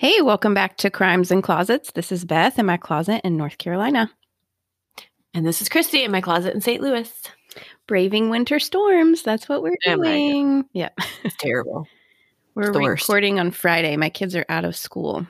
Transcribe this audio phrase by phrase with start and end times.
[0.00, 1.92] Hey, welcome back to Crimes and Closets.
[1.92, 4.10] This is Beth in my closet in North Carolina.
[5.34, 6.82] And this is Christy in my closet in St.
[6.82, 7.12] Louis.
[7.86, 9.20] Braving winter storms.
[9.22, 10.64] That's what we're Oh doing.
[10.72, 10.88] Yeah.
[11.22, 11.86] It's terrible.
[12.54, 13.08] We're worst.
[13.08, 13.96] recording on Friday.
[13.96, 15.26] My kids are out of school.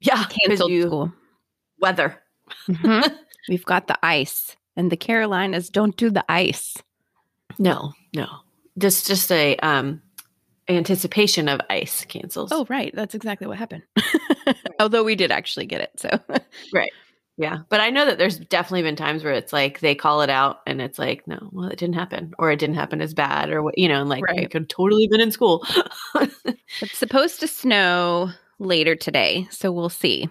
[0.00, 0.24] Yeah.
[0.24, 1.12] Canceled you- school.
[1.78, 2.18] Weather.
[2.66, 3.14] Mhm.
[3.48, 4.56] We've got the ice.
[4.74, 6.76] And the Carolinas don't do the ice.
[7.58, 8.26] No, no.
[8.78, 10.00] Just just a um
[10.76, 12.50] anticipation of ice cancels.
[12.52, 12.94] Oh, right.
[12.94, 13.82] That's exactly what happened.
[14.80, 15.90] Although we did actually get it.
[15.96, 16.08] So
[16.72, 16.90] right.
[17.36, 17.58] yeah.
[17.68, 20.60] But I know that there's definitely been times where it's like they call it out
[20.66, 22.32] and it's like, no, well, it didn't happen.
[22.38, 24.50] Or it didn't happen as bad or what you know, and like I Right.
[24.50, 25.66] could totally been in school.
[26.14, 29.46] it's supposed to snow later today.
[29.50, 30.28] So we'll see.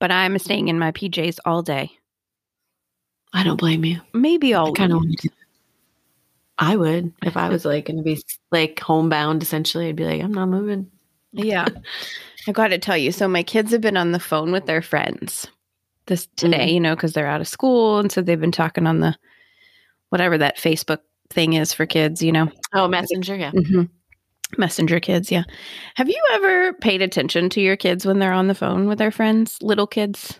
[0.00, 1.90] But I'm staying in my PJs all day.
[3.32, 4.00] I don't blame you.
[4.12, 5.30] Maybe all I kind of want to.
[6.58, 9.42] I would if I was like going to be like homebound.
[9.42, 10.90] Essentially, I'd be like, I'm not moving.
[11.32, 11.66] Yeah.
[12.46, 13.10] I got to tell you.
[13.10, 15.46] So my kids have been on the phone with their friends
[16.06, 16.72] this today, Mhm.
[16.74, 17.98] you know, because they're out of school.
[17.98, 19.16] And so they've been talking on the
[20.10, 20.98] whatever that Facebook
[21.30, 23.50] thing is for kids, you know, Oh, messenger, yeah.
[23.52, 23.88] Mhm.
[24.58, 25.32] messenger kids.
[25.32, 25.44] Yeah.
[25.94, 29.10] Have you ever paid attention to your kids when they're on the phone with their
[29.10, 30.38] friends, little kids?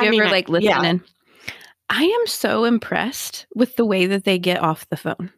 [0.00, 0.98] You ever I- like yeah.
[1.90, 5.30] I am so impressed with the way that they get off the phone.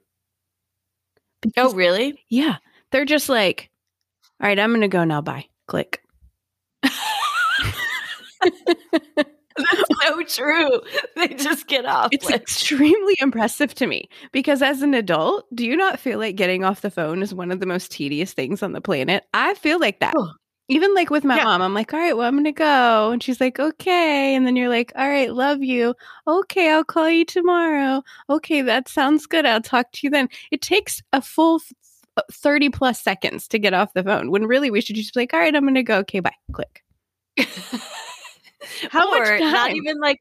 [1.56, 2.25] Oh, really?
[2.28, 2.56] yeah.
[2.92, 3.70] They're just like,
[4.41, 5.20] all right, I'm going to go now.
[5.20, 5.47] Bye.
[5.67, 6.00] Click.
[9.58, 10.80] That's so true.
[11.17, 12.08] They just get off.
[12.12, 16.36] It's like- extremely impressive to me because as an adult, do you not feel like
[16.36, 19.24] getting off the phone is one of the most tedious things on the planet?
[19.33, 20.14] I feel like that.
[20.17, 20.30] Oh.
[20.69, 21.45] Even like with my Yeah.
[21.45, 23.11] mom, I'm like, all right, well, I'm going to go.
[23.12, 24.34] And she's like, okay.
[24.34, 25.95] And then you're like, all right, love you.
[26.27, 28.02] Okay, I'll call you tomorrow.
[28.29, 29.46] Okay, that sounds good.
[29.46, 30.29] I'll talk to you then.
[30.51, 31.61] It takes a full
[32.17, 35.20] uh, 30 plus seconds to get off the phone when really we should just be
[35.20, 35.98] like, all right, I'm going to go.
[35.98, 36.33] Okay, bye.
[36.52, 36.83] Click.
[38.90, 40.19] How much or not even like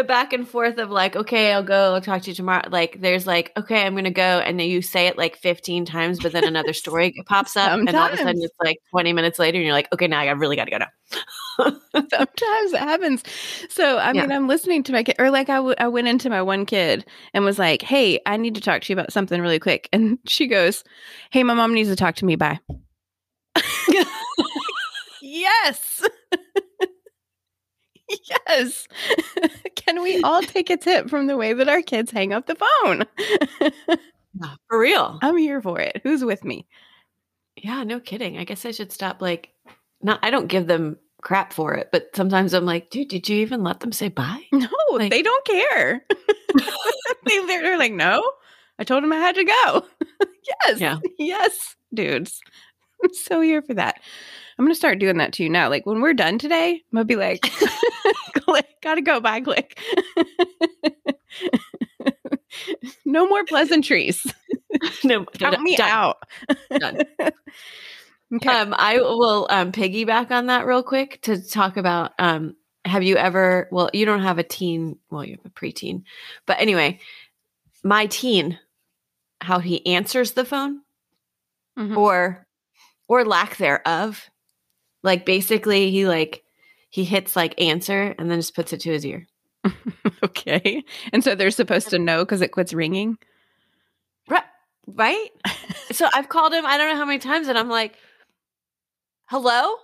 [0.00, 2.62] the back and forth of like, okay, I'll go, I'll talk to you tomorrow.
[2.70, 6.20] Like there's like, okay, I'm gonna go, and then you say it like 15 times,
[6.20, 9.38] but then another story pops up, and all of a sudden it's like 20 minutes
[9.38, 10.86] later, and you're like, okay, now I really gotta go now.
[11.92, 13.22] Sometimes it happens.
[13.68, 14.22] So, I Yeah.
[14.22, 16.64] mean, I'm listening to my kid, or like I, w- I went into my one
[16.64, 19.88] kid and was like, hey, I need to talk to you about something really quick.
[19.92, 20.82] And she goes,
[21.30, 22.36] hey, my mom needs to talk to me.
[22.36, 22.58] Bye.
[25.20, 26.02] yes.
[28.48, 28.86] yes.
[29.76, 32.56] Can we all take a tip from the way that our kids hang up the
[32.56, 33.04] phone?
[34.68, 35.18] For real.
[35.22, 36.00] I'm here for it.
[36.04, 36.66] Who's with me?
[37.56, 38.38] Yeah, no kidding.
[38.38, 39.50] I guess I should stop like
[40.02, 43.38] not I don't give them crap for it, but sometimes I'm like, dude, did you
[43.38, 44.42] even let them say bye?
[44.52, 46.06] No, Like- they don't care.
[47.26, 48.22] they, they're like, no,
[48.78, 49.84] I told him I had to go.
[50.66, 50.80] yes.
[50.80, 50.98] Yeah.
[51.18, 52.40] Yes, dudes.
[53.10, 54.00] I'm so here for that.
[54.58, 55.68] I'm going to start doing that to you now.
[55.68, 57.42] Like when we're done today, I'm going to be like,
[58.34, 59.78] click, gotta go, bye, click.
[63.04, 64.26] no more pleasantries.
[65.04, 65.90] no, Count me done.
[65.90, 66.16] out.
[66.78, 67.00] Done.
[68.34, 68.48] okay.
[68.48, 72.12] Um, I will um, piggyback on that real quick to talk about.
[72.18, 73.68] Um, have you ever?
[73.70, 74.98] Well, you don't have a teen.
[75.10, 76.04] Well, you have a preteen,
[76.46, 77.00] but anyway,
[77.84, 78.58] my teen,
[79.40, 80.80] how he answers the phone
[81.78, 81.96] Mhm.
[81.96, 82.46] or
[83.10, 84.30] or lack thereof,
[85.02, 86.44] like basically he like
[86.90, 89.26] he hits like answer and then just puts it to his ear.
[90.24, 90.84] okay.
[91.12, 93.18] And so they're supposed to know because it quits ringing.
[94.28, 94.44] Right?
[94.86, 95.28] Right?
[95.90, 96.64] so I've called him.
[96.64, 97.96] I don't know how many times, and I'm like,
[99.26, 99.74] "Hello,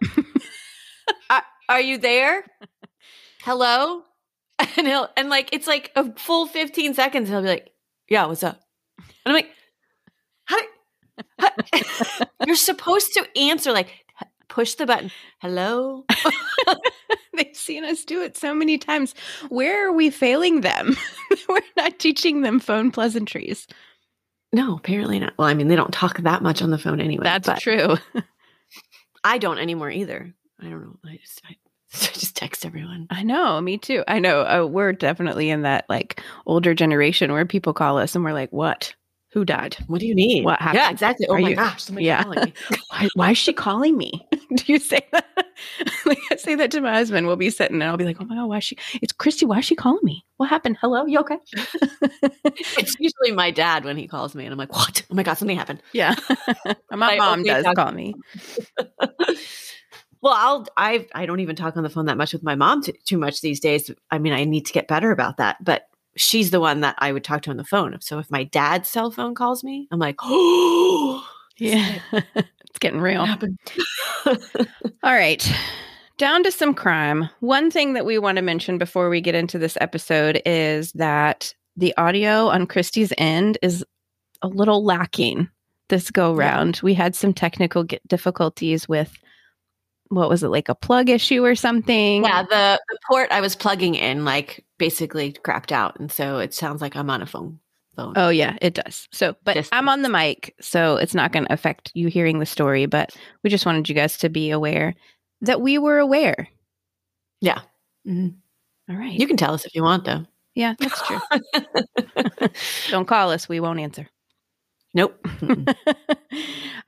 [1.31, 2.45] are, are you there?
[3.43, 4.03] Hello?"
[4.77, 7.29] And he'll and like it's like a full 15 seconds.
[7.29, 7.71] He'll be like,
[8.09, 8.61] "Yeah, what's up?"
[8.99, 9.51] And I'm like, "How?
[9.51, 9.66] do- how-
[12.47, 14.05] You're supposed to answer like
[14.49, 15.11] push the button.
[15.41, 16.05] Hello."
[17.37, 19.15] They've seen us do it so many times.
[19.51, 20.97] Where are we failing them?
[21.49, 23.67] We're not teaching them phone pleasantries.
[24.53, 25.35] No, apparently not.
[25.39, 27.25] Well, I mean, they don't talk that much on the phone anyway.
[27.25, 27.97] That's true.
[29.23, 30.33] I don't anymore either.
[30.61, 30.97] I don't know.
[31.05, 31.57] I just I,
[31.93, 33.07] I just text everyone.
[33.11, 34.03] I know, me too.
[34.09, 34.41] I know.
[34.43, 38.53] Uh, we're definitely in that like older generation where people call us and we're like,
[38.53, 38.95] "What?
[39.37, 39.77] Who died?
[39.87, 40.47] What do you need?
[40.47, 40.77] What happened?
[40.77, 41.27] Yeah, exactly.
[41.29, 42.23] Oh Are my you- gosh, somebody's Yeah.
[42.23, 42.55] calling me.
[42.91, 45.27] Why, why is she calling me?" Do you say that?
[46.07, 47.27] like I say that to my husband.
[47.27, 48.79] We'll be sitting and I'll be like, "Oh my god, why is she?
[49.03, 49.45] It's Christy.
[49.45, 50.25] Why is she calling me?
[50.39, 50.79] What happened?
[50.81, 51.37] Hello, you okay?"
[52.79, 55.03] it's usually my dad when he calls me, and I'm like, "What?
[55.11, 56.15] Oh my god, something happened." yeah,
[56.91, 58.15] my I mom does talk- call me.
[60.23, 62.83] well, I'll I I don't even talk on the phone that much with my mom
[62.83, 63.91] t- too much these days.
[64.11, 67.13] I mean, I need to get better about that, but she's the one that I
[67.13, 67.97] would talk to on the phone.
[68.01, 71.27] So if my dad's cell phone calls me, I'm like, "Oh,
[71.59, 72.01] Yeah.
[72.77, 73.23] It's getting real.
[75.03, 75.51] All right.
[76.19, 77.31] Down to some crime.
[77.41, 81.55] One thing that we want to mention before we get into this episode is that
[81.79, 83.83] the audio on Christy's end is
[84.43, 85.49] a little lacking
[85.89, 86.81] this go round.
[86.83, 89.17] We had some technical difficulties with
[90.09, 92.25] what was it like a plug issue or something?
[92.25, 96.55] yeah, the, the port I was plugging in like basically crapped out, and so it
[96.55, 97.59] sounds like I'm on a phone.
[97.97, 98.13] Phone.
[98.17, 99.09] Oh yeah, it does.
[99.11, 99.71] So, but Distance.
[99.73, 103.17] I'm on the mic, so it's not going to affect you hearing the story, but
[103.43, 104.95] we just wanted you guys to be aware
[105.41, 106.47] that we were aware.
[107.41, 107.61] Yeah,
[108.07, 108.35] Mhm.
[108.91, 109.19] All right.
[109.19, 110.27] you can tell us if you want, though.
[110.55, 111.19] yeah, that's true.
[112.91, 114.09] Don't call us, we won't answer.
[114.95, 115.19] Nope.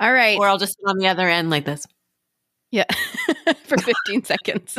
[0.00, 0.38] All right.
[0.38, 1.87] or I'll just sit on the other end like this.
[2.70, 2.85] Yeah.
[3.65, 4.79] For 15 seconds.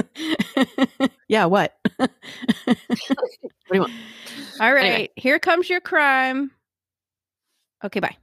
[1.28, 1.78] yeah, what?
[3.70, 3.94] What do you want?
[4.60, 4.86] All right.
[4.86, 5.10] Anyway.
[5.16, 6.52] Here comes your crime.
[7.84, 8.18] Okay, bye.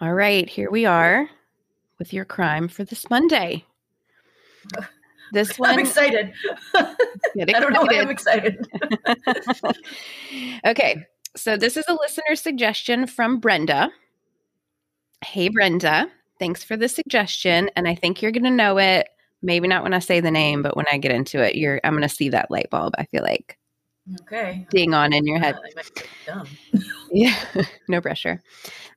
[0.00, 1.30] All right, here we are
[1.98, 3.64] with your crime for this Monday.
[5.34, 5.70] This one.
[5.70, 6.32] I'm excited.
[6.74, 6.94] I
[7.34, 8.66] don't know why I'm excited.
[10.64, 11.04] okay,
[11.36, 13.90] so this is a listener suggestion from Brenda.
[15.24, 16.06] Hey, Brenda,
[16.38, 19.08] thanks for the suggestion, and I think you're going to know it.
[19.42, 21.92] Maybe not when I say the name, but when I get into it, you're I'm
[21.92, 22.94] going to see that light bulb.
[22.96, 23.58] I feel like
[24.22, 24.66] Okay.
[24.70, 25.56] ding on in your head.
[25.56, 26.46] I might be dumb.
[27.10, 27.34] Yeah,
[27.88, 28.42] no pressure.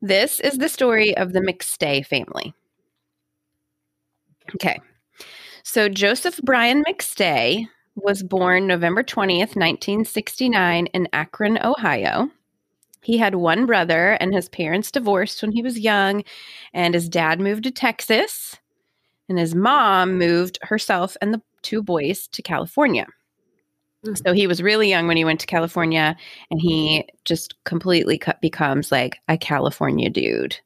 [0.02, 2.54] This is the story of the McStay family.
[4.56, 4.80] Okay.
[5.68, 12.30] So Joseph Brian McStay was born November 20th, 1969, in Akron, Ohio.
[13.04, 16.24] He had one brother, and his parents divorced when he was young,
[16.74, 18.56] and his dad moved to Texas,
[19.28, 23.06] and his mom moved herself and the two boys to California.
[24.06, 24.26] Mm.
[24.26, 26.16] So he was really young when he went to California,
[26.50, 30.58] and he just completely becomes like a California dude.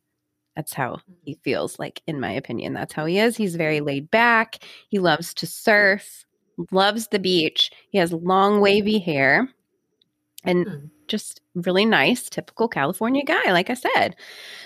[0.56, 2.74] That's how he feels like, in my opinion.
[2.74, 3.38] That's how he is.
[3.38, 4.60] He's very laid back.
[4.90, 6.26] He loves to surf,
[6.72, 7.72] loves the beach.
[7.92, 9.50] He has long, wavy hair,
[10.44, 10.86] and Hmm.
[11.08, 14.16] just really nice, typical California guy, like I said.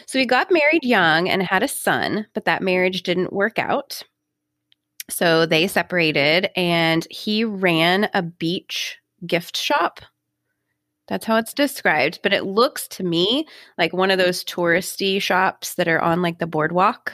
[0.07, 4.03] So he got married young and had a son, but that marriage didn't work out.
[5.09, 10.01] So they separated, and he ran a beach gift shop.
[11.07, 12.19] That's how it's described.
[12.23, 13.47] But it looks to me
[13.77, 17.13] like one of those touristy shops that are on like the boardwalk.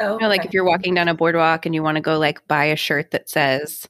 [0.00, 0.48] Oh, You know, like okay.
[0.48, 3.10] if you're walking down a boardwalk and you want to go like buy a shirt
[3.12, 3.88] that says,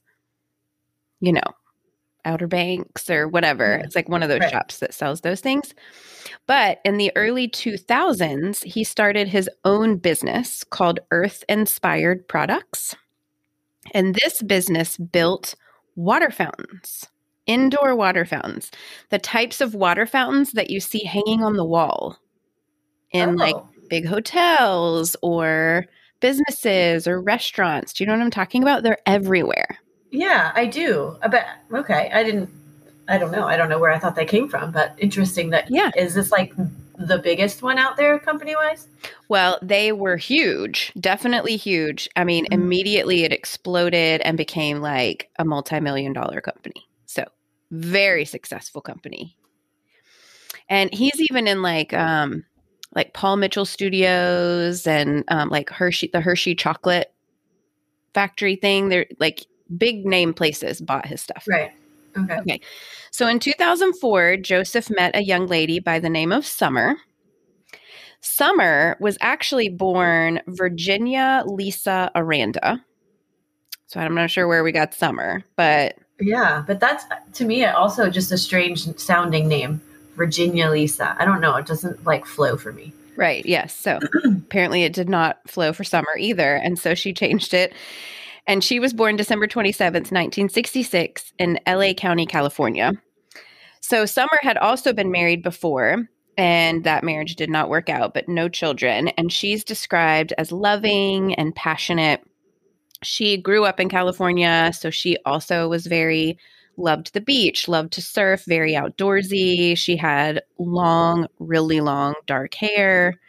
[1.19, 1.41] you know,
[2.25, 3.73] Outer Banks or whatever.
[3.75, 4.51] It's like one of those Right.
[4.51, 5.73] shops that sells those things.
[6.45, 12.95] But in the early 2000s, he started his own business called Earth Inspired Products.
[13.93, 15.55] And this business built
[15.95, 17.07] water fountains,
[17.47, 18.71] indoor water fountains,
[19.09, 22.17] the types of water fountains that you see hanging on the wall
[23.11, 25.85] in like Oh, big hotels or
[26.21, 27.93] businesses or restaurants.
[27.93, 28.83] Do you know what I'm talking about?
[28.83, 29.79] They're everywhere.
[30.11, 31.17] yeah, I do.
[31.21, 31.45] But.
[31.73, 32.49] Okay, I didn't.
[33.07, 33.43] I don't know.
[33.45, 35.49] I don't know where I thought they came from, but interesting.
[35.49, 35.91] That Yeah.
[35.97, 36.53] is this like
[36.97, 38.87] the biggest one out there, company wise?
[39.27, 42.07] Well, they were huge, definitely huge.
[42.15, 42.53] I mean, Mhm.
[42.53, 46.85] immediately it exploded and became like a multi million dollar company.
[47.71, 49.35] Very successful company.
[50.69, 52.45] And he's even in like, um,
[52.93, 57.13] like Paul Mitchell Studios and um, like Hershey, the Hershey chocolate
[58.13, 58.89] factory thing.
[58.89, 59.45] They're like
[59.77, 61.45] big name places bought his stuff.
[61.47, 61.71] Right.
[62.17, 62.59] Okay.
[63.11, 66.95] So in 2004, Joseph met a young lady by the name of Summer.
[68.19, 72.83] Summer was actually born Virginia Lisa Aranda.
[73.87, 78.09] So I'm not sure where we got Summer, but Yeah, but that's to me also
[78.09, 79.81] just a strange sounding name,
[80.15, 81.15] Virginia Lisa.
[81.19, 81.55] I don't know.
[81.55, 82.93] It doesn't like flow for me.
[83.17, 83.75] right, yes.
[83.75, 86.55] So apparently it did not flow for Summer either.
[86.55, 87.73] And so she changed it.
[88.47, 92.93] And she was born December 27th, 1966, in LA County, California.
[93.81, 98.27] So Summer had also been married before, and that marriage did not work out, but
[98.27, 99.09] no children.
[99.09, 102.23] And she's described as loving and passionate.
[103.03, 106.37] She grew up in California, so she also was very
[106.77, 109.77] loved the beach, loved to surf, very outdoorsy.
[109.77, 113.19] She had long, really long dark hair.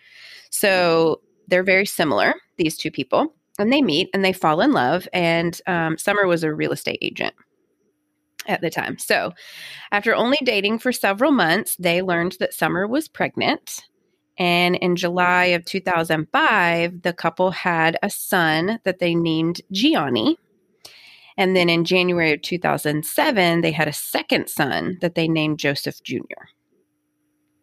[0.50, 3.34] So they're very similar, these two people.
[3.58, 5.06] And they meet and they fall in love.
[5.12, 7.34] And um, Summer was a real estate agent
[8.46, 8.98] at the time.
[8.98, 9.32] So
[9.90, 13.82] after only dating for several months, they learned that Summer was pregnant.
[14.38, 20.38] And in July of 2005, the couple had a son that they named Gianni.
[21.36, 26.02] And then in January of 2007, they had a second son that they named Joseph
[26.02, 26.18] Jr.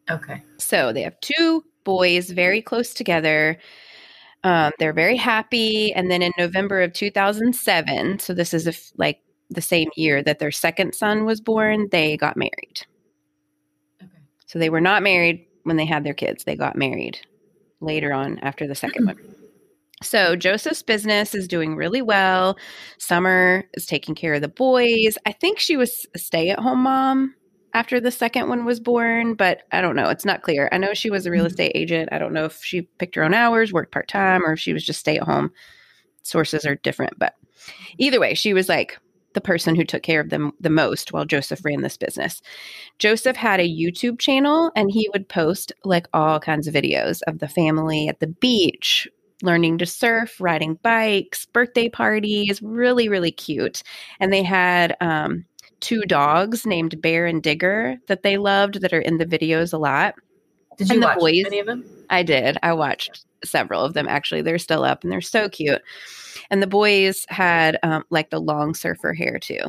[0.10, 0.44] Okay.
[0.58, 3.58] So they have two boys very close together.
[4.44, 5.94] Um, they're very happy.
[5.94, 10.40] And then in November of 2007, so this is f like the same year that
[10.40, 12.82] their second son was born, they got married.
[14.02, 14.22] Okay.
[14.46, 16.44] So they were not married when they had their kids.
[16.44, 17.20] They got married
[17.82, 19.18] later on after the second one.
[20.02, 22.58] So Joseph's business is doing really well.
[23.00, 25.18] Summer is taking care of the boys.
[25.26, 27.36] I think she was a stay at home mom
[27.74, 30.10] after the second one was born, but I don't know.
[30.10, 30.70] It's not clear.
[30.72, 31.50] I know she was a real Mhm.
[31.50, 32.10] estate agent.
[32.12, 34.74] I don't know if she picked her own hours, worked part time, or if she
[34.74, 35.52] was just stay at home.
[36.24, 37.36] Sources are different, but
[37.98, 38.98] either way, she was like
[39.34, 42.42] the person who took care of them the most while Joseph ran this business.
[42.98, 47.40] Joseph had a YouTube channel and he would post like all kinds of videos of
[47.40, 49.08] the family at the beach,
[49.44, 53.84] learning to surf, riding bikes, birthday parties, really, really cute.
[54.20, 55.46] And they had um,
[55.80, 59.78] two dogs named Bear and Digger that they loved that are in the videos a
[59.78, 60.16] lot.
[60.78, 61.86] Did you And the watch boys- any of them?
[62.10, 62.58] I did.
[62.64, 64.42] I watched several of them actually.
[64.42, 65.82] They're still up and they're so cute.
[66.52, 69.60] And the boys had um, like the long surfer hair too,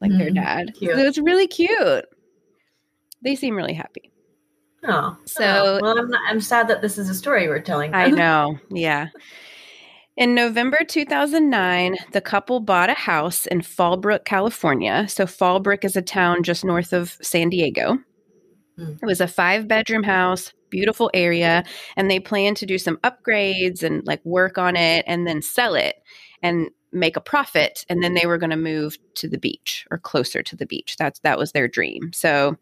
[0.00, 0.74] like their Mm, dad.
[0.78, 0.94] cute.
[0.94, 2.04] So it's really cute.
[3.22, 4.10] They seem really happy.
[4.84, 5.78] Oh, So- oh.
[5.82, 7.94] well, I'm, not, I'm sad that this is a story we're telling.
[7.94, 8.58] I know.
[8.70, 9.08] Yeah.
[10.18, 15.06] In November 2009, the couple bought a house in Fallbrook, California.
[15.08, 17.96] So, Fallbrook is a town just north of San Diego.
[18.76, 18.92] Hmm.
[19.00, 21.64] It was a five bedroom house, beautiful area,
[21.96, 25.74] and they planned to do some upgrades and like work on it and then sell
[25.74, 25.96] it
[26.42, 27.84] and make a profit.
[27.88, 30.96] And then they were going to move to the beach or closer to the beach.
[30.98, 32.12] That's that was their dream.
[32.12, 32.56] So,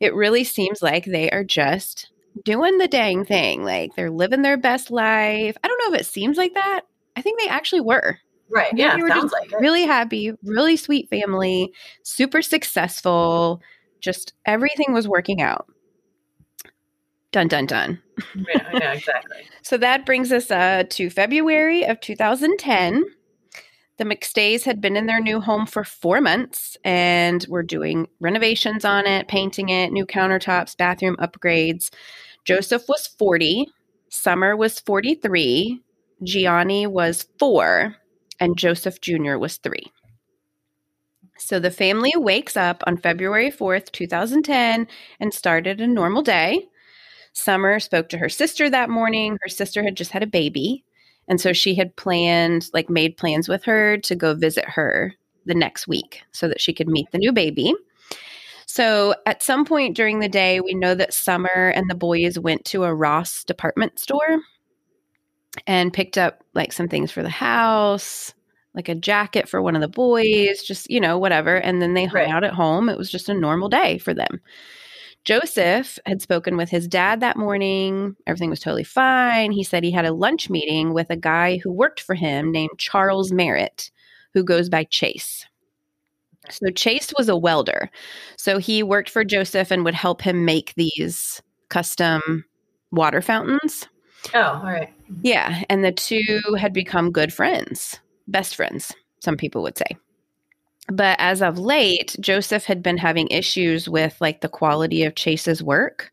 [0.00, 2.10] it really seems like they are just
[2.44, 3.64] doing the dang thing.
[3.64, 5.56] Like they're living their best life.
[5.62, 6.82] I don't know if it seems like that.
[7.16, 8.18] I think they actually were
[8.48, 8.72] Right.
[8.74, 9.58] Yeah, they were sounds just like it.
[9.58, 13.60] really happy, really sweet family, super successful.
[14.00, 15.66] Just everything was working out.
[17.36, 18.02] Dun dun dun.
[18.34, 19.36] yeah, yeah, exactly.
[19.60, 23.04] So that brings us uh, to February of 2010.
[23.98, 28.86] The McStays had been in their new home for four months and were doing renovations
[28.86, 31.90] on it, painting it, new countertops, bathroom upgrades.
[32.46, 33.66] Joseph was 40,
[34.08, 35.82] Summer was 43,
[36.22, 37.96] Gianni was four,
[38.40, 39.36] and Joseph Jr.
[39.36, 39.92] was three.
[41.36, 44.88] So the family wakes up on February 4th, 2010,
[45.20, 46.68] and started a normal day.
[47.36, 49.36] Summer spoke to her sister that morning.
[49.42, 50.82] Her sister had just had a baby.
[51.28, 55.12] And so she had planned, like, made plans with her to go visit her
[55.44, 57.74] the next week so that she could meet the new baby.
[58.64, 62.64] So at some point during the day, we know that Summer and the boys went
[62.66, 64.38] to a Ross department store
[65.66, 68.32] and picked up like some things for the house,
[68.74, 71.56] like a jacket for one of the boys, just, you know, whatever.
[71.56, 72.28] And then they hung Right.
[72.30, 72.88] out at home.
[72.88, 74.40] It was just a normal day for them.
[75.26, 78.14] Joseph had spoken with his dad that morning.
[78.28, 79.50] Everything was totally fine.
[79.50, 82.78] He said he had a lunch meeting with a guy who worked for him named
[82.78, 83.90] Charles Merritt,
[84.34, 85.44] who goes by Chase.
[86.48, 87.90] So Chase was a welder.
[88.36, 92.44] So he worked for Joseph and would help him make these custom
[92.92, 93.88] water fountains.
[94.32, 94.94] Oh, all right.
[95.22, 95.64] Yeah.
[95.68, 99.88] And the two had become good friends, best friends, some people would say.
[100.88, 105.62] But as of late, Joseph had been having issues with like the quality of Chase's
[105.62, 106.12] work.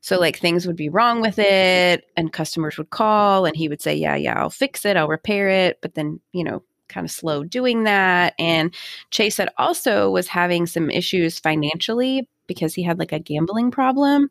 [0.00, 3.82] So, like, things would be wrong with it, and customers would call, and he would
[3.82, 5.80] say, Yeah, yeah, I'll fix it, I'll repair it.
[5.82, 8.34] But then, you know, kind of slow doing that.
[8.38, 8.74] And
[9.10, 14.30] Chase had also was having some issues financially because he had like a gambling problem.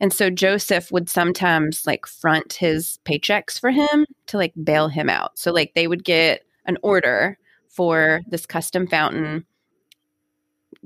[0.00, 5.08] And so Joseph would sometimes like front his paychecks for him to like bail him
[5.08, 5.38] out.
[5.38, 7.38] So like they would get an order
[7.78, 9.46] for this custom fountain.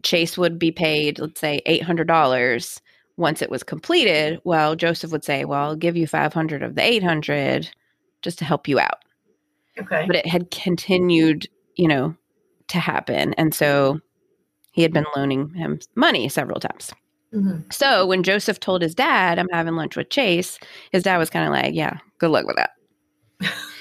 [0.03, 2.81] Chase would be paid, let's say $800
[3.17, 4.41] once it was completed.
[4.45, 7.71] Well, Joseph would say, "Well, I'll give you 500 of the 800
[8.21, 8.99] just to help you out."
[9.81, 10.05] Okay.
[10.07, 12.15] But it had continued, you know,
[12.69, 13.33] to happen.
[13.35, 14.01] And so
[14.73, 16.93] he had been loaning him money several times.
[17.35, 17.73] Mhm.
[17.73, 20.59] So when Joseph told his dad, I'm having lunch with Chase,
[20.93, 22.73] his dad was kind of like, yeah, good luck with that.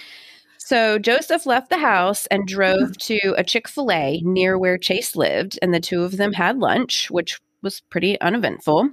[0.71, 5.17] so Joseph left the house and drove to a Chick fil A near where Chase
[5.17, 8.89] lived, and the two of them had lunch, which was pretty uneventful.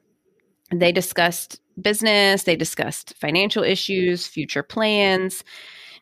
[0.75, 5.45] They discussed business, they discussed financial issues, future plans.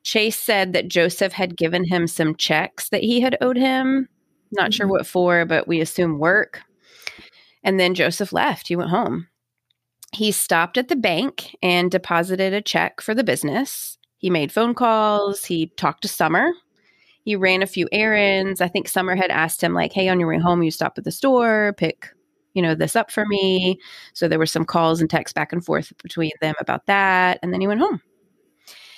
[0.02, 4.08] Chase said that Joseph had given him some checks that he had owed him.
[4.52, 4.90] Not sure Mhm.
[4.90, 6.62] what for, but we assume work.
[7.62, 8.68] And then Joseph left.
[8.68, 9.26] He went home.
[10.14, 13.98] He stopped at the bank and deposited a check for the business.
[14.26, 15.44] He made phone calls.
[15.44, 16.50] He talked to Summer.
[17.22, 18.60] he ran a few errands.
[18.60, 21.04] I think Summer had asked him, like, hey, on your way home, you stop at
[21.04, 22.12] the store, pick,
[22.52, 23.78] you know, this up for me.
[24.14, 27.38] So there were some calls and texts back and forth between them about that.
[27.40, 28.02] And then he went home.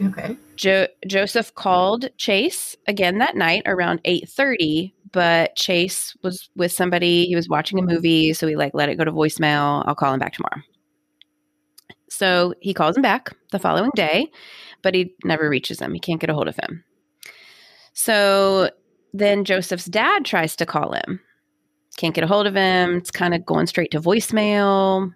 [0.01, 0.35] Okay.
[0.57, 7.27] Jo- Joseph called Chase again that night around 8:30, but Chase was with somebody.
[7.27, 9.85] He was watching a movie, so he like let it go to voicemail.
[9.87, 10.63] I'll call him back tomorrow.
[12.11, 14.31] So he calls him back the following day,
[14.83, 15.93] but he never reaches him.
[15.95, 16.85] He can't get a hold of him.
[17.93, 18.71] So
[19.13, 21.21] then Joseph's dad tries to call him.
[21.97, 22.97] Can't get a hold of him.
[22.97, 25.13] It's kind of going straight to voicemail.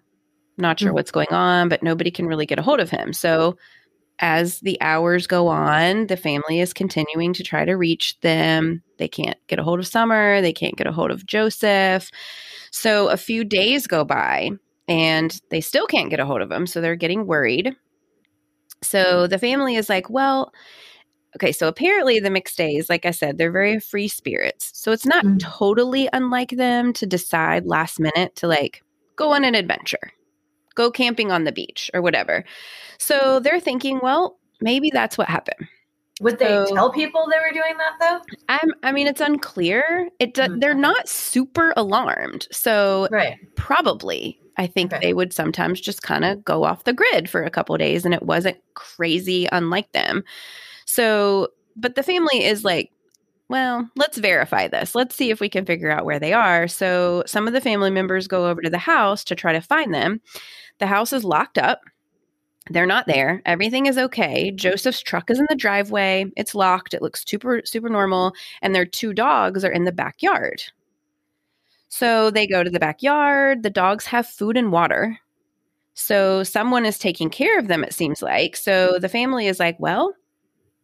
[0.57, 0.95] Not sure Mhm.
[0.95, 3.13] what's going on, but nobody can really get a hold of him.
[3.13, 3.57] So
[4.19, 8.83] as the hours go on, the family is continuing to try to reach them.
[8.97, 10.41] They can't get a hold of Summer.
[10.41, 12.11] They can't get a hold of Joseph.
[12.71, 14.51] So a few days go by
[14.87, 16.67] and they still can't get a hold of him.
[16.67, 17.75] So they're getting worried.
[18.83, 20.53] So the family is like, well,
[21.35, 24.71] okay, so apparently the McStays, like I said, they're very free spirits.
[24.75, 25.39] So it's not Mm.
[25.39, 28.83] totally unlike them to decide last minute to like
[29.15, 30.11] go on an adventure,
[30.75, 32.43] go camping on the beach or whatever.
[32.99, 35.67] So they're thinking, well, maybe that's what happened.
[36.21, 38.35] Would they So- tell people they were doing that though?
[38.47, 40.09] I'm, I mean, it's unclear.
[40.19, 40.61] It do, Mm.
[40.61, 42.47] they're not super alarmed.
[42.51, 43.37] So Right.
[43.55, 45.07] probably i think Okay.
[45.07, 48.13] they would sometimes just kind of go off the grid for a couple days and
[48.13, 50.23] it wasn't crazy unlike them.
[50.85, 52.91] So but the family is like
[53.49, 54.95] well let's verify this.
[54.95, 56.67] Let's see if we can figure out where they are.
[56.67, 59.93] So some of the family members go over to the house to try to find
[59.93, 60.21] them.
[60.79, 61.81] The house is locked up.
[62.69, 63.41] They're not there.
[63.45, 64.49] Everything is okay.
[64.51, 66.25] Joseph's truck is in the driveway.
[66.37, 66.93] It's locked.
[66.93, 68.33] It looks super super normal.
[68.61, 70.63] And their two dogs are in the backyard
[71.93, 73.61] so they go to the backyard.
[73.61, 75.19] The dogs have food and water.
[75.93, 78.55] So someone is taking care of them, it seems like.
[78.55, 80.11] So the family is like, well,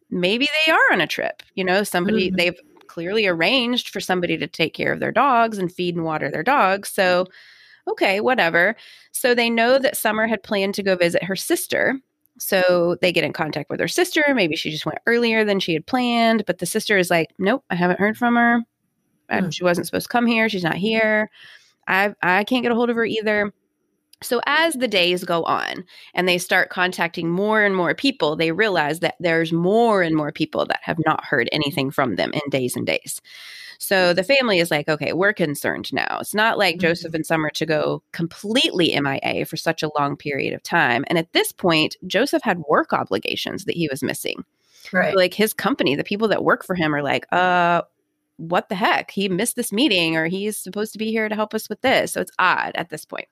[0.08, 1.42] maybe they are on a trip.
[1.56, 2.36] You know, somebody, Mhm.
[2.36, 6.30] they've clearly arranged for somebody to take care of their dogs and feed and water
[6.30, 6.90] their dogs.
[6.90, 7.26] So,
[7.88, 8.76] okay, whatever.
[9.10, 11.98] So they know that Summer had planned to go visit her sister.
[12.38, 14.22] So they get in contact with her sister.
[14.32, 17.64] Maybe she just went earlier than she had planned, but the sister is like, nope,
[17.68, 18.60] I haven't heard from her.
[19.30, 19.50] Hmm.
[19.50, 20.48] She wasn't supposed to come here.
[20.48, 21.30] She's not here.
[21.86, 23.52] I I can't get a hold of her either.
[24.22, 28.52] So as the days go on and they start contacting more and more people, they
[28.52, 32.42] realize that there's more and more people that have not heard anything from them in
[32.50, 33.22] days and days.
[33.78, 36.18] So the family is like, okay, we're concerned now.
[36.20, 36.80] It's not like Mhm.
[36.80, 41.02] Joseph and Summer to go completely MIA for such a long period of time.
[41.06, 44.44] And at this point, Joseph had work obligations that he was missing
[44.92, 45.16] Right.
[45.16, 47.80] like his company, the people that work for him are like, uh,
[48.40, 49.10] what the heck?
[49.10, 52.12] He missed this meeting or he's supposed to be here to help us with this.
[52.12, 53.28] So it's odd at this point.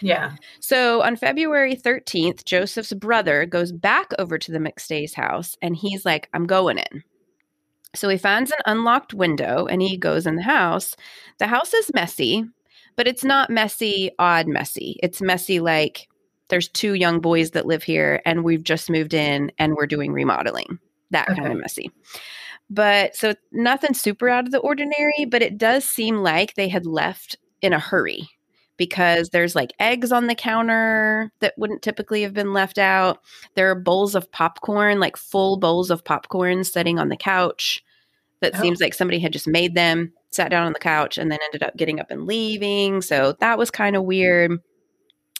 [0.00, 0.32] yeah.
[0.60, 6.04] So on February 13th, Joseph's brother goes back over to the McStay's house and he's
[6.04, 7.02] like, I'm going in.
[7.94, 10.96] So he finds an unlocked window and he goes in the house.
[11.38, 12.44] The house is messy,
[12.96, 14.98] but it's not messy, odd messy.
[15.02, 16.08] It's messy like
[16.48, 20.12] there's two young boys that live here and we've just moved in and we're doing
[20.12, 20.78] remodeling.
[21.10, 21.90] That kind of messy.
[22.74, 26.86] But so nothing super out of the ordinary, but it does seem like they had
[26.86, 28.28] left in a hurry
[28.78, 33.18] because there's like eggs on the counter that wouldn't typically have been left out.
[33.54, 37.84] There are bowls of popcorn, like full bowls of popcorn sitting on the couch
[38.40, 38.60] that Oh.
[38.62, 41.62] seems like somebody had just made them, sat down on the couch, and then ended
[41.62, 43.02] up getting up and leaving.
[43.02, 44.58] So that was kind of weird.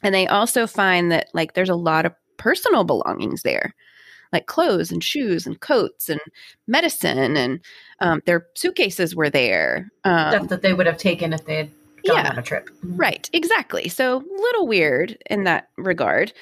[0.02, 3.74] And they also find that like there's a lot of personal belongings there.
[4.32, 6.20] Like clothes and shoes and coats and
[6.66, 7.60] medicine, and
[8.00, 9.90] um, their suitcases were there.
[10.04, 11.70] Um, Stuff that they would have taken if they had
[12.06, 12.30] gone yeah.
[12.30, 12.68] on a trip.
[12.84, 12.98] Mhm.
[12.98, 13.88] Right, exactly.
[13.88, 16.32] So a little weird in that regard.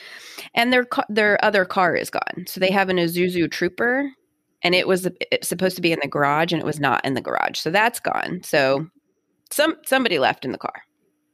[0.54, 2.46] And their ca- their other car is gone.
[2.46, 4.10] So they have an Isuzu Trooper,
[4.62, 5.08] and it was
[5.42, 7.58] supposed to be in the garage, and it was not in the garage.
[7.58, 8.42] So that's gone.
[8.42, 8.86] So
[9.50, 10.82] some somebody left in the car.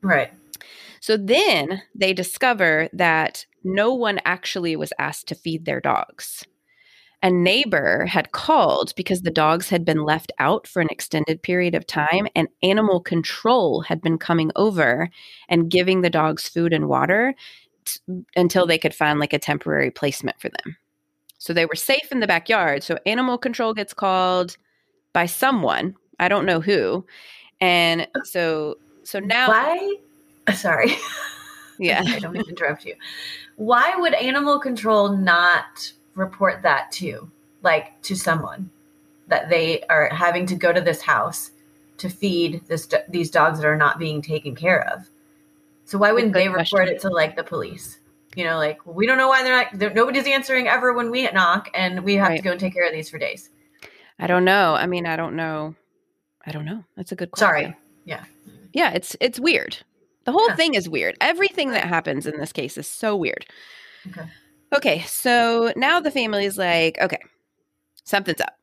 [0.02, 0.32] Right.
[1.06, 6.44] So then they discover that no one actually was asked to feed their dogs.
[7.22, 11.76] A neighbor had called because the dogs had been left out for an extended period
[11.76, 15.08] of time, and animal control had been coming over
[15.48, 17.36] and giving the dogs food and water
[17.84, 18.00] t-
[18.34, 20.76] until they could find like a temporary placement for them.
[21.38, 22.82] So they were safe in the backyard.
[22.82, 24.56] So animal control gets called
[25.12, 27.06] by someone, I don't know who.
[27.60, 29.98] And so so now Why?
[30.54, 30.96] Sorry.
[31.78, 32.02] yeah.
[32.06, 32.94] I don't to interrupt you.
[33.56, 37.30] Why would animal control not report that to,
[37.62, 38.70] like, to someone
[39.28, 41.50] that they are having to go to this house
[41.98, 45.08] to feed this these dogs that are not being taken care of?
[45.84, 46.88] So why wouldn't they report question.
[46.96, 47.98] it to like the police?
[48.34, 49.66] You know, like well, we don't know why they're not.
[49.72, 52.36] They're, nobody's answering ever when we knock, and we have Right.
[52.36, 53.48] to go and take care of these for days.
[54.18, 54.74] I don't know.
[54.74, 55.74] I mean, I don't know.
[56.46, 56.84] I don't know.
[56.96, 57.46] That's a good question.
[57.46, 57.76] Sorry.
[58.04, 58.24] Yeah.
[58.72, 59.78] Yeah, it's it's weird.
[60.26, 60.56] The whole Yeah.
[60.56, 61.16] thing is weird.
[61.20, 63.46] Everything that happens in this case is so weird.
[64.08, 64.28] Okay.
[64.74, 67.20] Okay, so now the family's like, okay,
[68.04, 68.58] something's up.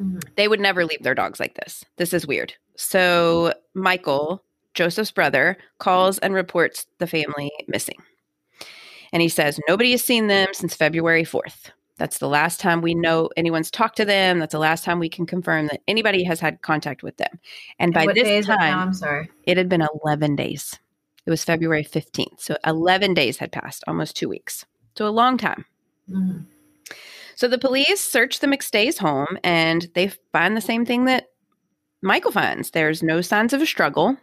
[0.00, 0.22] Mhm.
[0.36, 1.84] They would never leave their dogs like this.
[1.96, 2.54] This is weird.
[2.76, 4.44] So Michael,
[4.74, 7.96] Joseph's brother, calls and reports the family missing.
[9.12, 11.70] And he says, nobody has seen them since February 4th.
[11.96, 14.38] That's the last time we know anyone's talked to them.
[14.38, 17.40] That's the last time we can confirm that anybody has had contact with them.
[17.80, 18.56] And by day this now?
[18.58, 19.28] time, I'm sorry.
[19.44, 20.78] it had been 11 days.
[21.28, 22.40] It was February 15th.
[22.40, 24.64] So 11 days had passed, almost two weeks.
[24.96, 25.66] So a long time.
[26.10, 26.46] Mhm.
[27.34, 31.26] So the police search the McStay's home and they find the same thing that
[32.00, 32.70] Michael finds.
[32.70, 34.16] There's no signs of a struggle.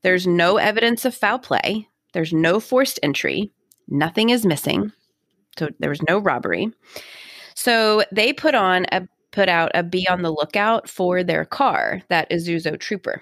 [0.00, 1.86] There's no evidence of foul play.
[2.14, 3.52] There's no forced entry.
[3.86, 4.92] Nothing is missing.
[5.58, 6.72] So there was no robbery.
[7.54, 12.00] So they put on a put out a be on the lookout for their car,
[12.08, 13.20] that Isuzu Trooper.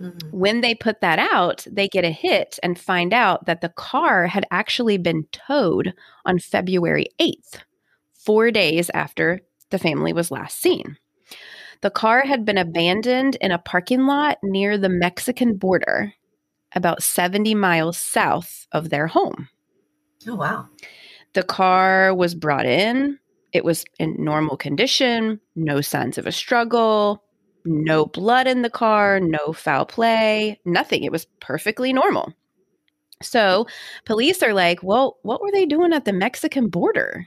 [0.00, 0.32] Mhm.
[0.32, 4.26] When they put that out, they get a hit and find out that the car
[4.26, 7.62] had actually been towed on February 8th,
[8.12, 10.98] four days after the family was last seen.
[11.80, 16.14] The car had been abandoned in a parking lot near the Mexican border,
[16.74, 19.48] about 70 miles south of their home.
[20.28, 20.68] Oh wow.
[21.34, 23.18] The car was brought in.
[23.52, 27.22] It was in normal condition, no signs of a struggle,
[27.66, 28.12] no mm.
[28.12, 31.04] blood in the car, no foul play, nothing.
[31.04, 32.32] It was perfectly normal.
[33.22, 33.70] So, mm.
[34.04, 37.26] police are like, well, what were they doing at the Mexican border?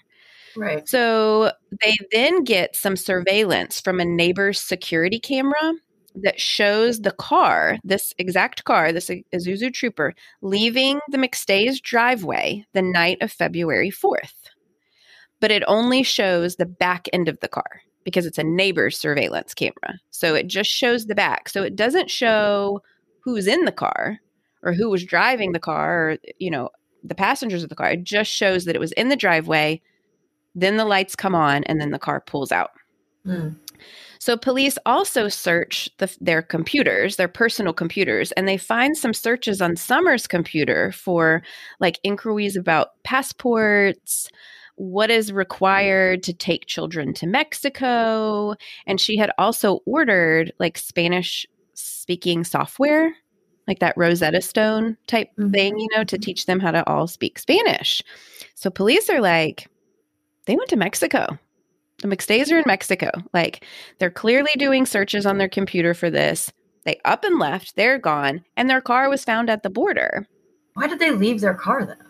[0.55, 0.87] Right.
[0.87, 5.73] So, they then get some surveillance from a neighbor's security camera
[6.15, 12.81] that shows the car, this exact car, this Isuzu Trooper, leaving the McStay's driveway the
[12.81, 14.33] night of February 4th.
[15.39, 19.53] But it only shows the back end of the car because it's a neighbor's surveillance
[19.53, 19.99] camera.
[20.11, 21.49] So it just shows the back.
[21.49, 22.81] So it doesn't show
[23.21, 24.19] who's in the car
[24.63, 26.69] or who was driving the car or, you know,
[27.03, 27.91] the passengers of the car.
[27.91, 29.81] It just shows that it was in the driveway.
[30.55, 32.71] Then the lights come on and then the car pulls out.
[33.25, 33.55] Mm.
[34.19, 39.61] So police also search the, their computers, their personal computers, and they find some searches
[39.61, 41.41] on Summer's computer for
[41.79, 44.29] like inquiries about passports,
[44.79, 48.55] what is required to take children to Mexico,
[48.87, 53.13] and she had also ordered like Spanish speaking software,
[53.67, 55.77] like that Rosetta Stone type thing, mm-hmm.
[55.77, 58.01] you know, to teach them how to all speak Spanish.
[58.55, 59.67] So police are like
[60.45, 61.37] they went to Mexico.
[62.01, 63.11] The McStays are in Mexico.
[63.33, 63.65] Like
[63.99, 66.53] they're clearly doing searches on their computer for this.
[66.85, 70.25] They up and left, they're gone, and their car was found at the border.
[70.75, 72.08] Why did they leave their car though?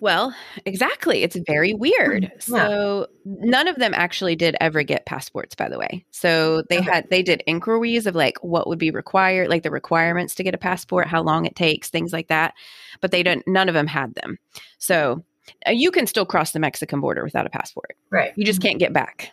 [0.00, 0.34] Well,
[0.64, 1.22] exactly.
[1.22, 2.24] It's very weird.
[2.24, 2.38] Yeah.
[2.40, 6.06] So none of them actually did ever get passports, by the way.
[6.10, 6.90] So they Okay.
[6.90, 10.54] had they did inquiries of like what would be required, like the requirements to get
[10.54, 12.54] a passport, how long it takes, things like that.
[13.02, 14.38] But they don't none of them had them.
[14.78, 15.22] So
[15.66, 17.94] uh, you can still cross the Mexican border without a passport.
[18.10, 18.32] Right.
[18.36, 19.32] You just can't get back.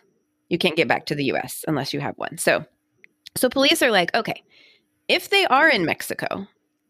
[0.50, 2.36] You can't get back to the US unless you have one.
[2.36, 2.64] So
[3.36, 4.42] so police are like, okay,
[5.08, 6.46] if they are in Mexico,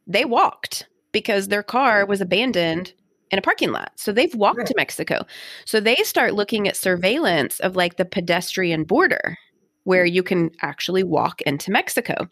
[0.09, 2.93] they walked because their car was abandoned
[3.31, 3.93] in a parking lot.
[3.97, 4.67] So they've walked Right.
[4.67, 5.25] to Mexico.
[5.65, 9.37] So they start looking at surveillance of like the pedestrian border
[9.85, 10.13] where mm.
[10.13, 12.29] you can actually walk into Mexico.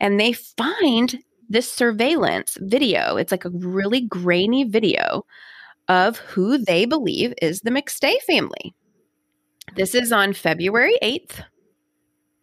[0.00, 3.16] And they find this surveillance video.
[3.16, 5.24] It's like a really grainy video
[5.88, 8.74] of who they believe is the McStay family.
[9.74, 11.42] This is on February 8th.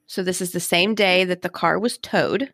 [0.07, 2.51] So this is the same day that the car was towed.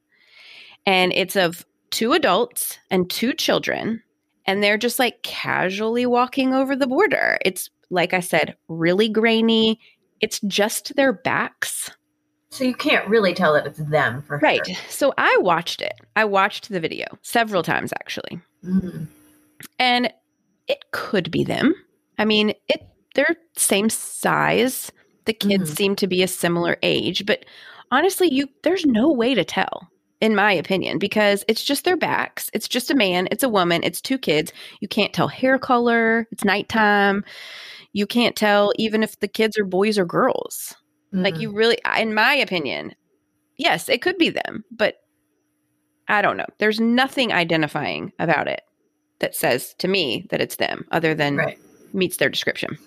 [0.86, 4.02] And it's of two adults and two children.
[4.46, 7.38] And they're just like casually walking over the border.
[7.46, 9.80] It's, like I said, really grainy.
[10.20, 11.90] It's just their backs.
[12.50, 14.66] So you can't really tell that it's them for Right.
[14.66, 14.76] sure.
[14.90, 15.94] So I watched it.
[16.16, 18.40] I watched the video several times actually.
[18.66, 19.08] Mhm.
[19.80, 20.12] and
[20.68, 21.74] it could be them.
[22.18, 22.82] I mean, it
[23.16, 24.92] they're same size.
[25.26, 25.76] The kids Mhm.
[25.76, 27.46] seem to be a similar age, but
[27.92, 29.90] honestly, you there's no way to tell
[30.22, 32.50] in my opinion because it's just their backs.
[32.54, 34.54] It's just a man, it's a woman, it's two kids.
[34.80, 36.28] You can't tell hair color.
[36.32, 37.26] It's nighttime.
[37.94, 40.76] You can't tell even if the kids are boys or girls.
[41.12, 41.42] Like Mhm.
[41.42, 42.96] you really in my opinion,
[43.58, 44.96] yes, it could be them, but
[46.08, 46.46] I don't know.
[46.58, 48.62] There's nothing identifying about it
[49.20, 51.60] that says to me that it's them other than right.
[51.94, 52.78] meets their description.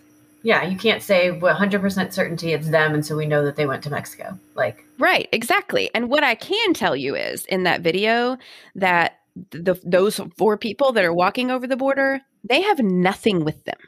[0.45, 3.83] Yeah, you can't say 100% certainty it's them, and so we know that they went
[3.85, 4.39] to Mexico.
[4.55, 5.91] Like, Right, exactly.
[5.95, 8.37] And what I can tell you is in that video
[8.77, 9.19] that
[9.51, 13.79] the those four people that are walking over the border, they have nothing with them.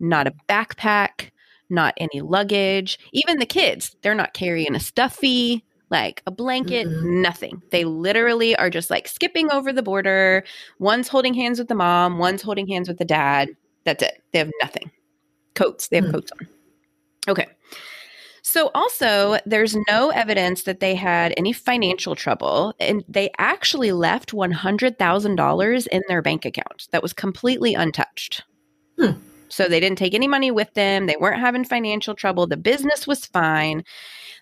[0.00, 1.30] Not a backpack,
[1.68, 2.98] not any luggage.
[3.12, 7.20] Even the kids, they're not carrying a stuffy, like a blanket, Mhm.
[7.20, 7.60] nothing.
[7.70, 10.44] They literally are just like skipping over the border.
[10.78, 13.50] One's holding hands with the mom, one's holding hands with the dad.
[13.84, 14.22] That's it.
[14.32, 14.90] They have nothing.
[15.54, 16.12] Coats, they have Hmm.
[16.12, 16.48] coats on.
[17.28, 17.46] Okay.
[18.42, 24.32] So, also, there's no evidence that they had any financial trouble, and they actually left
[24.32, 28.44] $100,000 in their bank account that was completely untouched.
[28.98, 29.12] Hmm.
[29.48, 31.06] So, they didn't take any money with them.
[31.06, 32.46] They weren't having financial trouble.
[32.46, 33.82] The business was fine.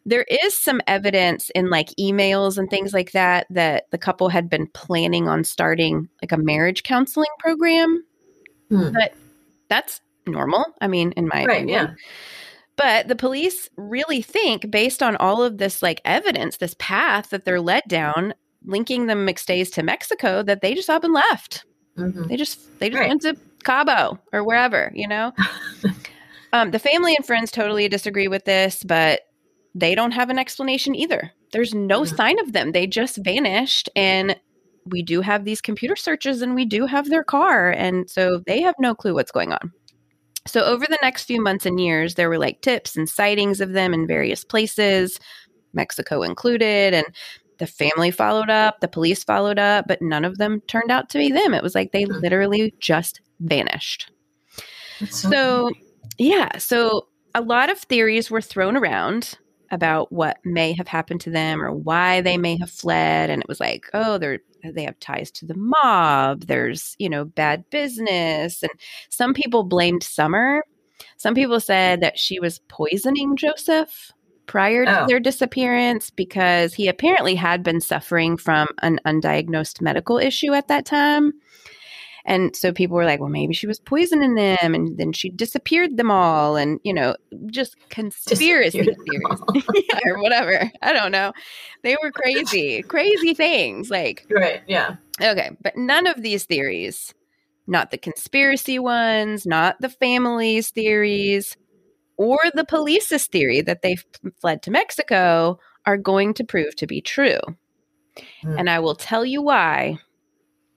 [0.05, 4.51] There is some evidence in like emails and things like that that the couple had
[4.51, 8.05] been planning on starting like a marriage counseling program.
[8.69, 8.91] Hmm.
[8.93, 9.15] But
[9.69, 10.65] that's normal.
[10.81, 11.87] I mean, in my Right, opinion.
[11.89, 11.95] yeah.
[12.77, 17.45] But the police really think, based on all of this like evidence, this path that
[17.45, 21.65] they're led down, linking the McStays to Mexico, that they just up and left.
[21.99, 22.29] Mhm.
[22.29, 23.09] They just they just Right.
[23.09, 25.33] went to Cabo or wherever, you know.
[26.53, 29.21] um, the family and friends totally disagree with this, but
[29.75, 31.33] they don't have an explanation either.
[31.53, 32.17] There's no Mhm.
[32.17, 32.73] sign of them.
[32.73, 34.37] They just vanished, and
[34.87, 38.63] we do have these computer searches, and we do have their car, and so they
[38.63, 39.73] have no clue what's going on.
[40.47, 43.73] So over the next few months and years, there were like tips and sightings of
[43.73, 45.19] them in various places,
[45.73, 47.07] Mexico included, and
[47.59, 51.19] the family followed up, the police followed up, but none of them turned out to
[51.19, 51.55] be them.
[51.55, 52.19] It was like they Hmm.
[52.21, 54.11] literally just vanished.
[55.01, 55.71] That's so, So,
[56.19, 59.35] yeah, so a lot of theories were thrown around
[59.73, 63.49] about what may have happened to them or why they may have fled and it
[63.49, 66.43] was like, oh, they're they have ties to the mob.
[66.43, 68.71] There's, you know, bad business and
[69.09, 70.63] some people blamed Summer.
[71.17, 74.13] Some people said that she was poisoning Joseph
[74.47, 75.07] prior to Oh.
[75.09, 80.85] their disappearance because he apparently had been suffering from an undiagnosed medical issue at that
[80.85, 81.33] time.
[82.25, 85.97] And so people were like, well, maybe she was poisoning them and then she disappeared
[85.97, 89.41] them all and, you know, just conspiracy theories
[89.75, 90.71] yeah, or whatever.
[90.83, 91.33] I don't know.
[91.83, 93.91] They were crazy, crazy things.
[93.91, 94.97] Like, right, yeah.
[95.21, 97.13] okay, but none of these theories,
[97.67, 101.57] not the conspiracy ones, not the family's theories,
[102.17, 103.97] or the police's theory that they
[104.41, 107.41] fled to Mexico are going to prove to be true.
[108.43, 108.59] Hmm.
[108.59, 109.99] And I will tell you why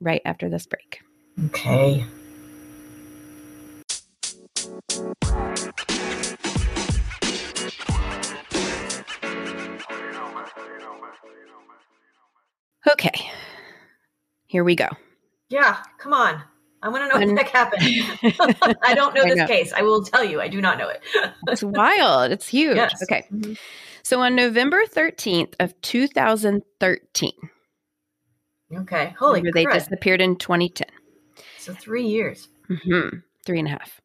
[0.00, 1.00] right after this break.
[1.44, 2.06] Okay.
[12.88, 13.10] Okay,
[14.46, 14.88] here we go.
[15.48, 16.40] Yeah, come on.
[16.82, 18.76] I want to know what the heck happened.
[18.82, 19.46] I don't know I this know.
[19.46, 19.72] case.
[19.72, 21.02] I will tell you, I do not know it.
[21.48, 22.30] It's wild.
[22.30, 22.76] It's huge.
[22.76, 23.02] Yes.
[23.02, 23.24] Okay.
[23.32, 23.58] Mhm.
[24.02, 27.32] So on November 13th of 2013,
[28.80, 29.14] Okay.
[29.18, 30.86] Holy they disappeared in 2010.
[31.66, 32.46] So three years.
[32.68, 33.08] hmm
[33.44, 34.00] Three and a half.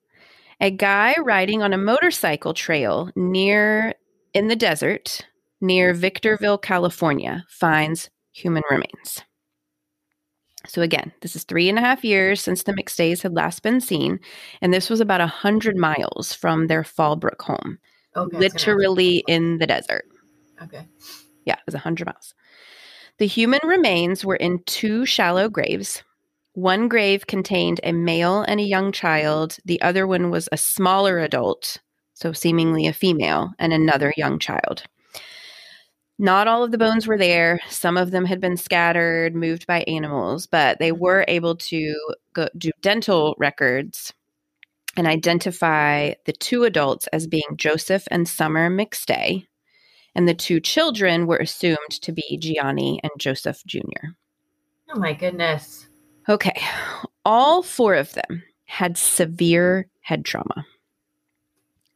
[0.60, 3.94] A guy riding on a motorcycle trail near
[4.34, 5.28] in the desert
[5.62, 9.22] near Victorville, California, finds human remains.
[10.66, 13.80] So again, this is three and a half years since the McStays had last been
[13.80, 14.20] seen,
[14.60, 17.78] and this was about a hundred miles from their Fallbrook home,
[18.18, 18.38] Okay.
[18.40, 20.06] Literally in the desert.
[20.64, 20.88] Okay.
[21.46, 22.34] Yeah, it was a 100 miles.
[23.20, 26.02] The human remains were in two shallow graves.
[26.54, 29.58] One grave contained a male and a young child.
[29.66, 31.78] The other one was a smaller adult,
[32.14, 34.84] so seemingly a female, and another young child.
[36.20, 37.60] Not all of the bones were there.
[37.70, 41.02] Some of them had been scattered, moved by animals, but they mm-hmm.
[41.02, 41.96] were able to
[42.34, 44.14] go, do dental records
[44.98, 49.46] and identify the two adults as being Joseph and Summer McStay
[50.16, 54.12] and the two children were assumed to be Gianni and Joseph Jr.
[54.94, 55.88] Oh my goodness.
[56.30, 56.60] Okay,
[57.26, 60.66] all four of them had severe head trauma.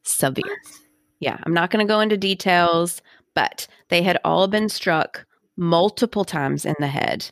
[0.04, 0.44] Severe.
[0.46, 0.74] What?
[1.20, 3.02] Yeah, I'm not going to go into details,
[3.34, 5.26] but they had all been struck
[5.58, 7.30] multiple times in the head.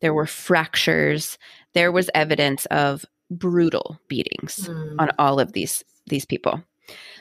[0.00, 1.38] There were fractures.
[1.74, 4.98] There was evidence of brutal beatings Hmm.
[4.98, 6.62] on all of these these people.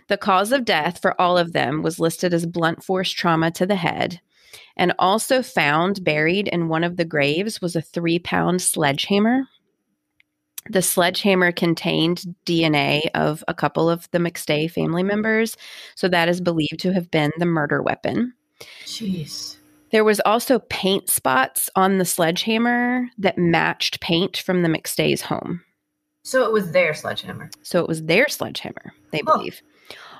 [0.07, 3.65] The cause of death for all of them was listed as blunt force trauma to
[3.67, 4.19] the head.
[4.77, 9.47] And also found buried in one of the graves was a three pound sledgehammer.
[10.69, 15.57] The sledgehammer contained DNA of a couple of the McStay family members.
[15.95, 18.33] So that is believed to have been the murder weapon.
[18.85, 19.57] Jeez.
[19.91, 25.61] There was also paint spots on the sledgehammer that matched paint from the McStay's home.
[26.23, 27.49] So it was their sledgehammer.
[27.63, 29.61] So it was their sledgehammer, they believe.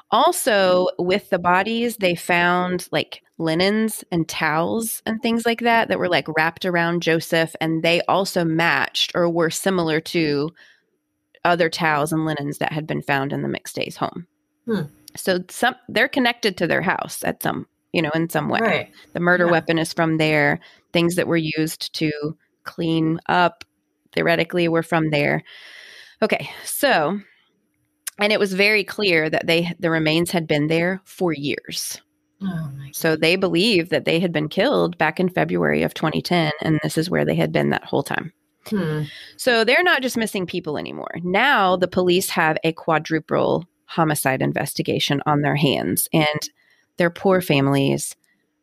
[0.10, 6.00] Also, with the bodies, they found like linens and towels and things like that that
[6.00, 10.52] were like wrapped around Joseph, and they also matched or were similar to
[11.44, 14.28] other towels and linens that had been found in the McStay's home.
[14.66, 14.82] Hmm.
[15.16, 18.60] So some they're connected to their house at some, you know, in some way.
[18.62, 18.92] Right.
[19.14, 19.52] The murder Yeah.
[19.52, 20.60] weapon is from there.
[20.94, 23.66] Things that were used to clean up
[24.14, 25.44] theoretically were from there.
[26.22, 27.20] Okay, so
[28.20, 32.00] and it was very clear that they the remains had been there for years.
[32.44, 36.80] Oh So they believe that they had been killed back in February of 2010 and
[36.84, 38.34] this is where they had been that whole time.
[38.68, 39.04] Hmm.
[39.38, 41.16] So they're not just missing people anymore.
[41.24, 46.50] Now the police have a quadruple homicide investigation on their hands and
[46.98, 48.16] their poor families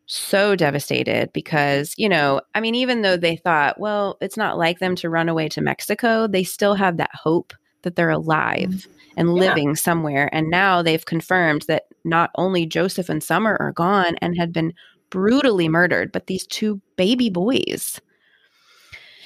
[0.05, 4.79] so devastated because, you know, I mean even though they thought, well, it's not like
[4.79, 8.87] them to run away to Mexico, they still have that hope that they're alive
[9.19, 9.33] and Yeah.
[9.49, 14.35] living somewhere and now they've confirmed that not only Joseph and Summer are gone and
[14.37, 14.73] had been
[15.11, 17.99] brutally murdered, but these two baby boys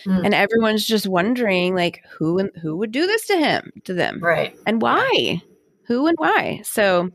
[0.06, 0.26] Hmm.
[0.26, 4.20] and everyone's just wondering like who and who would do this to him to them
[4.22, 4.54] Right.
[4.68, 5.42] and why
[5.88, 7.10] who and why so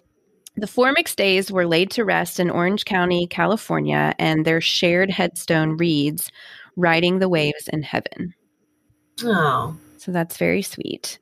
[0.57, 5.77] the four McStays were laid to rest in Orange County, California, and their shared headstone
[5.77, 6.33] reads,
[6.77, 8.35] Riding the Waves in Heaven.
[9.23, 9.77] Oh.
[9.99, 11.19] So that's very sweet.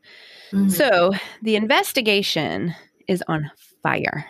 [0.53, 0.71] Mhm.
[0.71, 2.75] So the investigation
[3.09, 3.51] is on
[3.83, 4.27] fire.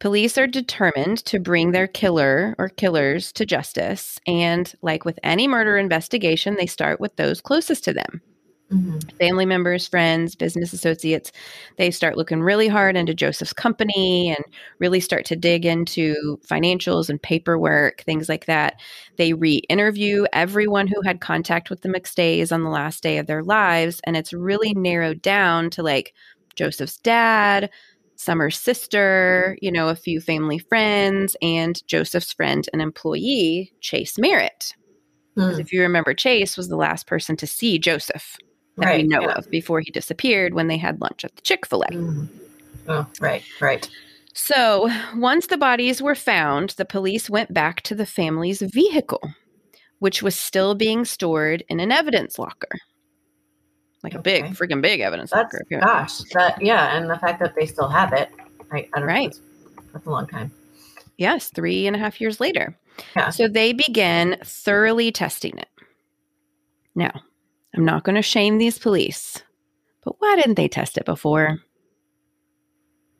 [0.00, 4.18] Police are determined to bring their killer or killers to justice.
[4.26, 8.20] And like with any murder investigation, they start with those closest to them
[8.74, 9.16] Mhm.
[9.18, 11.30] family members, friends, business associates.
[11.76, 14.44] They start looking really hard into Joseph's company and
[14.80, 18.80] really start to dig into financials and paperwork, things like that.
[19.16, 23.26] They re interview everyone who had contact with the McStays on the last day of
[23.26, 24.00] their lives.
[24.04, 26.12] And it's really narrowed down to like
[26.56, 27.70] Joseph's dad,
[28.16, 34.74] Summer's sister, you know, a few family friends, and Joseph's friend and employee, Chase Merritt.
[35.36, 35.58] Hmm.
[35.58, 38.36] if you remember, Chase was the last person to see Joseph
[38.76, 39.32] that we know yeah.
[39.34, 41.88] of before he disappeared when they had lunch at the Chick fil A.
[41.88, 42.28] Mhm.
[42.88, 43.42] Oh, right.
[43.60, 43.88] Right.
[44.34, 49.22] So, once the bodies were found, the police went back to the family's vehicle,
[50.00, 52.78] which was still being stored in an evidence locker.
[54.02, 55.80] Like a big, freaking big evidence That's locker.
[55.80, 56.18] gosh.
[56.34, 58.28] That yeah, and the fact that they still have it.
[58.72, 59.30] I, I don't Right.
[59.30, 59.38] know.
[59.76, 60.50] That's, that's a long time.
[61.16, 62.76] Yes, three and a half years later.
[63.16, 63.30] Yeah.
[63.30, 65.68] So they began thoroughly testing it.
[66.94, 67.22] Now,
[67.74, 69.42] I'm not going to shame these police,
[70.04, 71.58] but why didn't they test it before?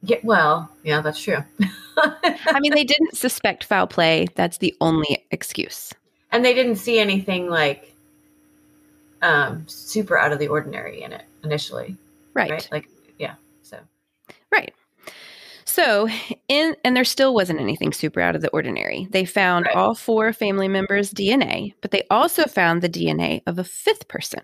[0.02, 0.18] Yeah.
[0.22, 0.70] Well.
[0.82, 1.00] Yeah.
[1.00, 1.38] That's true.
[1.96, 4.26] I mean, they didn't suspect foul play.
[4.34, 5.92] That's the only excuse.
[6.32, 7.90] and they didn't see anything like
[9.22, 11.96] um super out of the ordinary in it initially
[12.34, 12.50] Right.
[12.50, 12.88] right, like
[13.18, 13.78] yeah so
[14.52, 14.74] Right.
[15.74, 16.08] So,
[16.46, 19.08] in and there still wasn't anything super out of the ordinary.
[19.10, 19.74] They found Right.
[19.74, 22.50] all four family members' DNA, but they also mm-hmm.
[22.52, 24.42] found the DNA of a fifth person.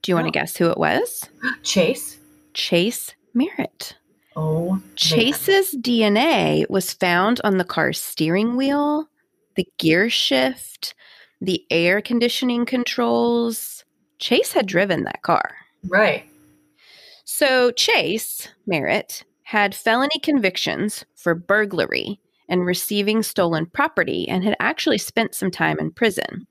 [0.00, 0.30] Do you want Oh.
[0.30, 1.28] to guess who it was?
[1.62, 2.16] chase
[2.54, 3.94] Chase Merritt.
[4.34, 4.82] oh man.
[4.96, 9.08] Chase's DNA was found on the car's steering wheel,
[9.56, 10.94] the gear shift,
[11.42, 13.84] the air conditioning controls.
[14.18, 15.54] Chase had driven that car.
[15.88, 16.24] right
[17.24, 24.98] So Chase Merritt had felony convictions for burglary and receiving stolen property and had actually
[24.98, 26.46] spent some time in prison.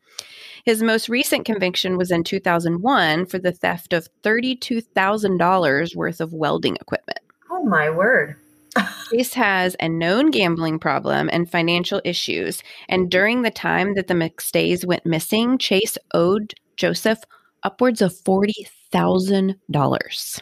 [0.66, 6.76] His most recent conviction was in 2001 for the theft of $32,000 worth of welding
[6.76, 7.20] equipment.
[7.50, 8.36] oh my word
[9.12, 12.64] Chase has a known gambling problem and financial issues.
[12.88, 17.20] And during the time that the McStays went missing, Chase owed Joseph
[17.64, 20.42] upwards of $40,000.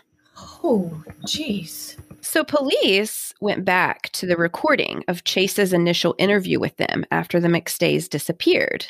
[0.64, 7.06] oh jeez So police went back to the recording of Chase's initial interview with them
[7.12, 8.88] after the McStays disappeared.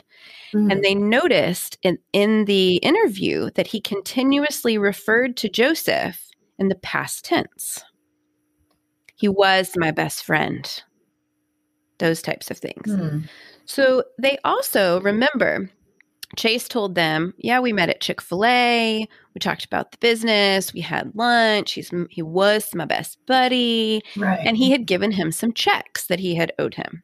[0.53, 0.71] Mhm.
[0.71, 6.75] And they noticed in, in the interview that he continuously referred to Joseph in the
[6.75, 7.83] past tense.
[9.15, 10.83] He was my best friend.
[11.99, 12.91] Those types of things.
[12.91, 13.19] Hmm.
[13.65, 15.69] So they also remember
[16.35, 19.07] Chase told them, Yeah, we met at Chick fil A.
[19.33, 20.73] We talked about the business.
[20.73, 21.73] We had lunch.
[21.73, 24.01] He's, he was my best buddy.
[24.15, 27.03] right And he had given him some checks that he had owed him.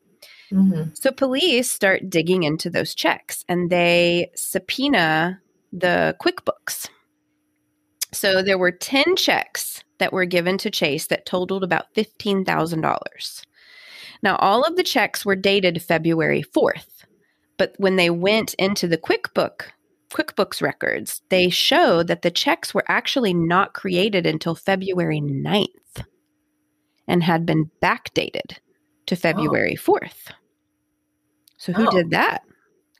[0.51, 0.95] Mhm.
[0.95, 5.41] So police start digging into those checks and they subpoena
[5.73, 6.87] the QuickBooks.
[8.13, 13.41] So there were 10 checks that were given to Chase that totaled about $15,000.
[14.23, 16.94] Now, all of the checks were dated February 4th,
[17.57, 19.61] but when they went into the QuickBook
[20.11, 26.05] QuickBooks records, they show that the checks were actually not created until February 9th
[27.07, 28.57] and had been backdated
[29.07, 30.31] to February 4th.
[31.57, 31.91] So who Oh.
[31.91, 32.43] did that?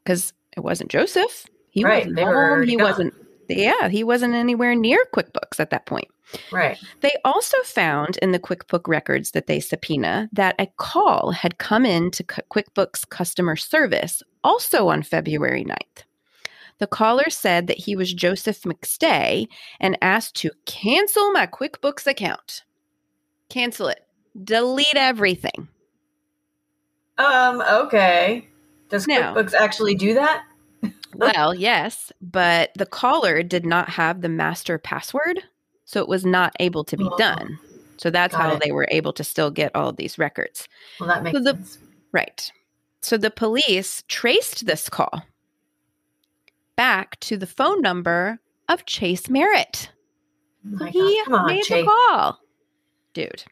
[0.03, 1.45] Because it wasn't Joseph.
[1.69, 2.63] He Right, wasn't home.
[2.67, 2.83] He gone.
[2.87, 3.13] wasn't
[3.49, 6.07] Yeah, he wasn't anywhere near QuickBooks at that point.
[6.51, 6.77] Right.
[7.01, 11.85] They also found in the QuickBook records that they subpoena that a call had come
[11.85, 16.03] in to QuickBooks customer service also on February 9th.
[16.79, 19.47] The caller said that he was Joseph McStay
[19.79, 22.63] and asked to cancel my QuickBooks account.
[23.49, 24.05] Cancel it.
[24.43, 25.69] Delete everything.
[27.17, 28.47] Um, okay.
[28.89, 30.43] Does Now- QuickBooks actually do that?
[31.17, 35.39] Well, yes, but the caller did not have the master password,
[35.85, 37.57] so it was not able to be Oh, done.
[37.97, 38.61] So that's how it.
[38.63, 40.67] they were able to still get all these records.
[40.99, 41.77] Well, that makes So the- sense.
[42.11, 42.51] Right.
[43.01, 45.23] So the police traced this call
[46.75, 49.89] back to the phone number of Chase Merritt.
[50.65, 51.85] Oh my he on, made Chase.
[51.85, 52.39] the call.
[53.13, 53.43] Dude.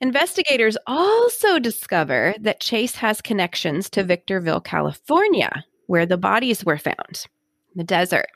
[0.00, 7.26] Investigators also discover that Chase has connections to Victorville, California, where the bodies were found,
[7.76, 8.28] the desert.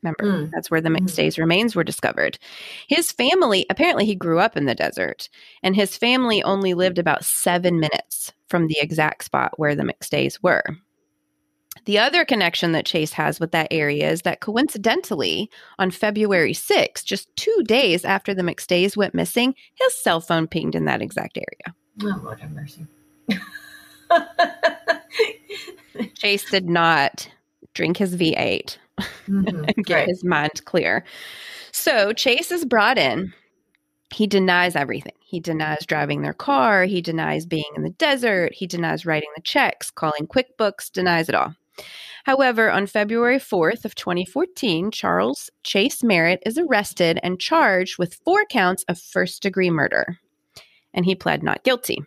[0.00, 0.50] Remember, Mm.
[0.52, 1.00] that's where the Mm.
[1.00, 2.38] McStay's remains were discovered.
[2.86, 5.28] His family, apparently, he grew up in the desert,
[5.64, 10.38] and his family only lived about seven minutes from the exact spot where the McStays
[10.40, 10.62] were.
[11.86, 15.50] The other connection that Chase has with that area is that coincidentally,
[15.80, 20.76] on February 6th, just two days after the McStays went missing, his cell phone pinged
[20.76, 21.74] in that exact area.
[22.04, 22.86] Oh, Lord have mercy.
[26.14, 27.28] Chase did not
[27.74, 28.76] drink his V8
[29.28, 30.08] Mhm, and get right.
[30.08, 31.04] his mind clear.
[31.72, 33.32] So Chase is brought in.
[34.12, 35.14] He denies everything.
[35.20, 36.84] He denies driving their car.
[36.84, 38.52] He denies being in the desert.
[38.52, 41.54] He denies writing the checks, calling QuickBooks, denies it all.
[42.24, 48.44] However, on February 4th of 2014, Charles Chase Merritt is arrested and charged with four
[48.44, 50.18] counts of first-degree murder.
[50.92, 52.02] And he pled not guilty.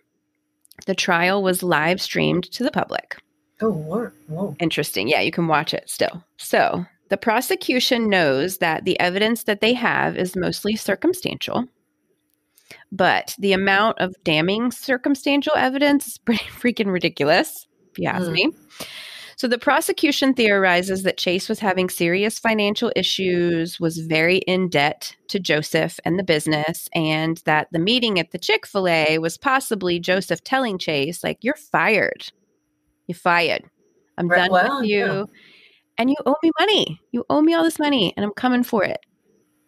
[0.86, 3.16] The trial was live streamed to the public.
[3.62, 4.12] Oh, Lord.
[4.28, 4.56] Whoa.
[4.60, 5.08] Interesting.
[5.08, 6.24] Yeah, you can watch it still.
[6.38, 11.66] So the prosecution knows that the evidence that they have is mostly circumstantial,
[12.92, 18.34] but the amount of damning circumstantial evidence is pretty freaking ridiculous, if you ask Mm.
[18.34, 18.52] me.
[19.36, 25.16] So the prosecution theorizes that Chase was having serious financial issues, was very in debt
[25.30, 29.38] to Joseph and the business, and that the meeting at the Chick fil A was
[29.38, 32.32] possibly Joseph telling Chase, like, you're fired.
[33.14, 33.64] You fired.
[34.18, 34.98] I'm Right, done well, with you.
[35.06, 35.24] yeah.
[36.00, 37.00] And you owe me money.
[37.12, 39.00] You owe me all this money, and I'm coming for it.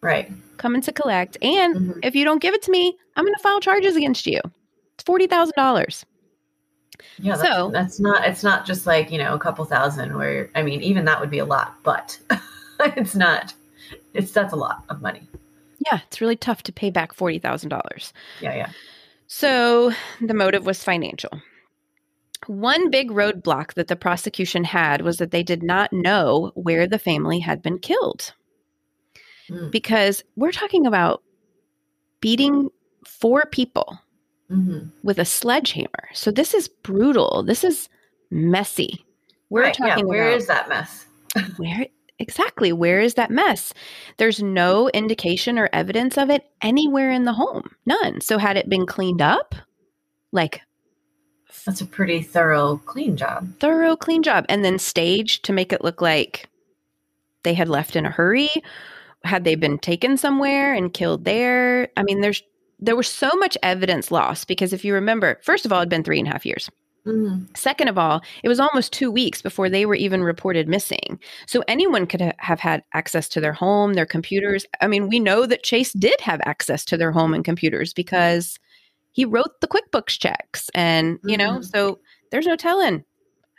[0.02, 0.30] Right.
[0.56, 1.36] Coming to collect.
[1.42, 2.00] And Mhm.
[2.02, 4.40] if you don't give it to me, I'm going to file charges against you.
[4.94, 6.04] It's $40,000.
[7.18, 7.36] Yeah.
[7.36, 10.62] That's, So- that's not, it's not just like, you know, a couple thousand where, I
[10.62, 12.18] mean, even that would be a lot, but
[12.80, 13.54] it's not,
[14.14, 15.22] it's, that's a lot of money.
[15.86, 18.12] Yeah, it's really tough to pay back $40,000.
[18.40, 18.54] Yeah.
[18.56, 18.70] Yeah.
[19.28, 21.30] So the motive was financial.
[22.46, 26.98] One big roadblock that the prosecution had was that they did not know where the
[26.98, 28.32] family had been killed.
[29.50, 29.70] Mm.
[29.70, 31.22] Because we're talking about
[32.20, 32.70] beating
[33.04, 33.98] four people
[34.48, 36.08] hmm with a sledgehammer.
[36.12, 37.42] So this is brutal.
[37.42, 37.88] This is
[38.30, 39.04] messy.
[39.50, 39.76] We're right.
[39.78, 39.88] Yeah.
[39.88, 41.06] talking Where about is that mess?
[41.56, 41.86] where
[42.18, 43.72] exactly where is that mess?
[44.18, 47.70] There's no indication or evidence of it anywhere in the home.
[47.86, 48.20] None.
[48.20, 49.54] So had it been cleaned up?
[50.32, 50.60] Like
[51.64, 53.58] That's a pretty thorough, clean job.
[53.58, 54.44] thorough clean job.
[54.48, 56.48] And then staged to make it look like
[57.46, 58.50] they had left in a hurry.
[59.24, 61.88] Had they been taken somewhere and killed there.
[61.96, 62.42] I mean there's
[62.78, 66.04] there was so much evidence lost because if you remember first of all it'd been
[66.04, 66.68] three and a half years.
[67.04, 71.18] Hmm second of all it was almost two weeks before they were even reported missing.
[71.46, 74.66] So anyone could ha- have had access to their home their computers.
[74.80, 78.58] I mean we know that chase did have access to their home and computers because
[79.16, 81.64] he wrote the quickbooks checks and you know Mhm.
[81.64, 81.98] so
[82.30, 83.02] there's no telling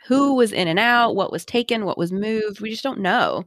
[0.06, 3.44] who was in and out what was taken what was moved we just don't know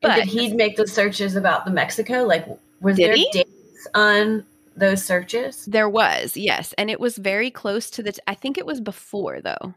[0.00, 2.24] But but did he make the searches about the Mexico?
[2.24, 2.44] Like,
[2.80, 3.28] was there he?
[3.32, 4.44] dates on
[4.76, 5.64] those searches?
[5.66, 8.80] there was yes and it was very close to the t- i think it was
[8.80, 9.74] before though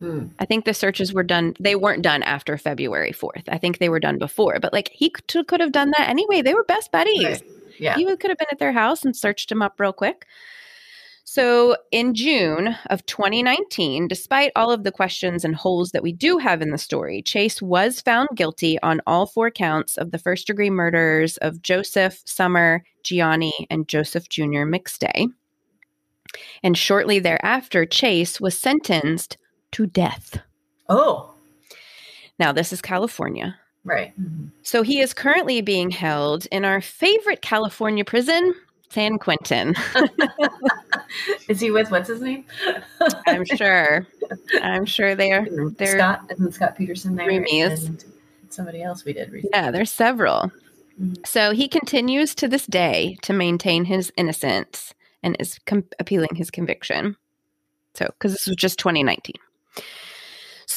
[0.00, 0.26] Hmm.
[0.38, 1.54] I think the searches were done.
[1.58, 3.42] They weren't done after February 4th.
[3.48, 4.60] I think they were done before.
[4.62, 6.40] But like he could, could have done that anyway.
[6.40, 7.24] They were best buddies.
[7.24, 7.42] Right.
[7.80, 7.96] Yeah.
[7.96, 10.24] He would- could have been at their house and searched him up real quick.
[11.30, 16.38] So in June of 2019, despite all of the questions and holes that we do
[16.38, 20.46] have in the story, Chase was found guilty on all four counts of the first
[20.46, 24.64] degree murders of Joseph, Summer, Gianni, and Joseph Jr.
[24.64, 25.26] McStay.
[26.62, 29.36] And shortly thereafter, Chase was sentenced
[29.72, 30.40] to death.
[30.88, 31.34] Oh,
[32.38, 33.58] Now, this is California.
[33.84, 34.18] right.
[34.18, 34.50] Mhm.
[34.62, 38.54] So he is currently being held in our favorite California prison,
[38.90, 39.74] San Quentin.
[41.48, 42.44] Is he with what's his name?
[43.26, 44.06] I'm sure.
[44.62, 45.46] I'm sure they are.
[45.76, 46.22] they're Scott.
[46.30, 47.30] Isn't Scott Peterson there?
[47.30, 48.04] And
[48.48, 49.50] somebody else we did recently.
[49.58, 50.50] Yeah, there's several.
[51.00, 51.26] Mhm.
[51.26, 56.50] So he continues to this day to maintain his innocence and is com- appealing his
[56.50, 57.16] conviction.
[57.94, 59.34] So, because this was just 2019.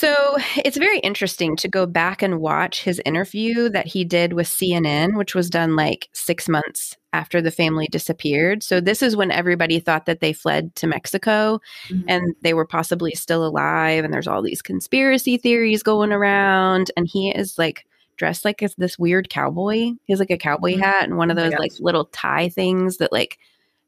[0.02, 0.36] So
[0.66, 5.16] it's very interesting to go back and watch his interview that he did with CNN,
[5.16, 8.64] which was done like six months after the family disappeared.
[8.64, 11.60] So this is when everybody thought that they fled to Mexico
[11.92, 12.04] Mhm.
[12.08, 14.04] and they were possibly still alive.
[14.04, 16.90] And there's all these conspiracy theories going around.
[16.98, 17.86] And he is like
[18.18, 19.76] dressed like this weird cowboy.
[19.76, 20.80] He has like a cowboy Mhm.
[20.82, 23.38] hat and one of Oh those like little tie things that like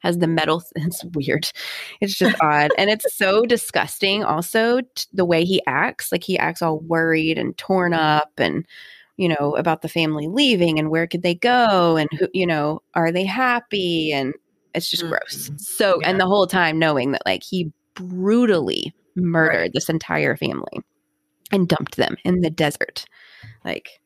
[0.04, 0.62] has the metal.
[0.76, 1.49] It's weird.
[2.01, 2.72] It's just odd.
[2.78, 6.12] And it's so disgusting also t- the way he acts.
[6.12, 8.66] Like he acts all worried and torn up and,
[9.18, 12.82] you know, about the family leaving and where could they go and who, you know,
[12.93, 14.12] are they happy?
[14.12, 14.34] And
[14.76, 15.49] it's just gross.
[15.49, 15.60] Mhm.
[15.62, 16.10] So, Yeah.
[16.10, 19.72] and the whole time knowing that like he brutally murdered Right.
[19.74, 20.82] this entire family
[21.51, 23.06] and dumped them in the desert.
[23.64, 24.01] Like,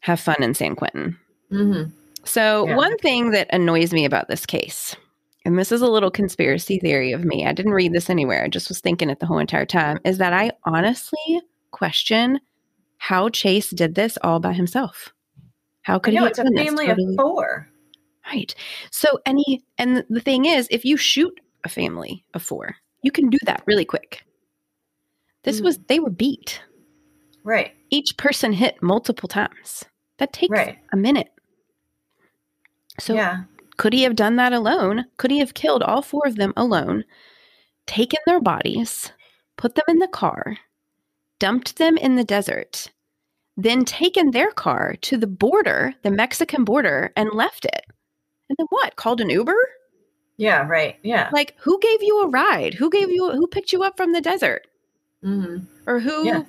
[0.00, 1.18] have fun in San Quentin.
[1.50, 1.92] Mhm.
[2.28, 2.76] So, Yeah.
[2.76, 4.94] one thing that annoys me about this case,
[5.46, 8.48] and this is a little conspiracy theory of me, I didn't read this anywhere, I
[8.48, 12.38] just was thinking it the whole entire time, is that I honestly question
[12.98, 15.12] how Chase did this all by himself.
[15.82, 17.68] How I could know he it's a have done this family totally- of four.
[18.26, 18.54] Right.
[18.90, 21.32] So, any and the thing is, if you shoot
[21.64, 24.22] a family of four, you can do that really quick.
[25.44, 25.64] This Mm.
[25.64, 26.60] was, they were beat.
[27.42, 27.72] Right.
[27.88, 29.84] Each person hit multiple times.
[30.18, 30.76] That takes Right.
[30.92, 31.28] a minute.
[32.98, 33.44] So, yeah.
[33.76, 35.06] could he have done that alone?
[35.16, 37.04] Could he have killed all four of them alone,
[37.86, 39.12] taken their bodies,
[39.56, 40.56] put them in the car,
[41.38, 42.90] dumped them in the desert,
[43.56, 47.84] then taken their car to the border, the Mexican border, and left it?
[48.48, 48.96] And then what?
[48.96, 49.56] Called an Uber?
[50.36, 50.66] Yeah.
[50.66, 50.96] Right.
[51.02, 51.28] Yeah.
[51.32, 52.74] Like, who gave you a ride?
[52.74, 54.66] Who gave you, who picked you up from the desert?
[55.22, 56.44] hmm Or who, Yeah.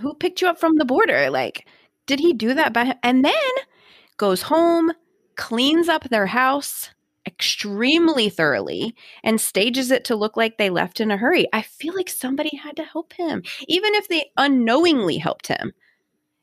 [0.00, 1.30] who picked you up from the border?
[1.30, 1.66] Like,
[2.06, 2.96] did he do that by?
[3.02, 3.32] And then
[4.16, 4.92] goes home,
[5.36, 6.90] cleans up their house
[7.26, 11.48] extremely thoroughly, and stages it to look like they left in a hurry.
[11.52, 15.72] I feel like somebody had to help him, even if they unknowingly helped him.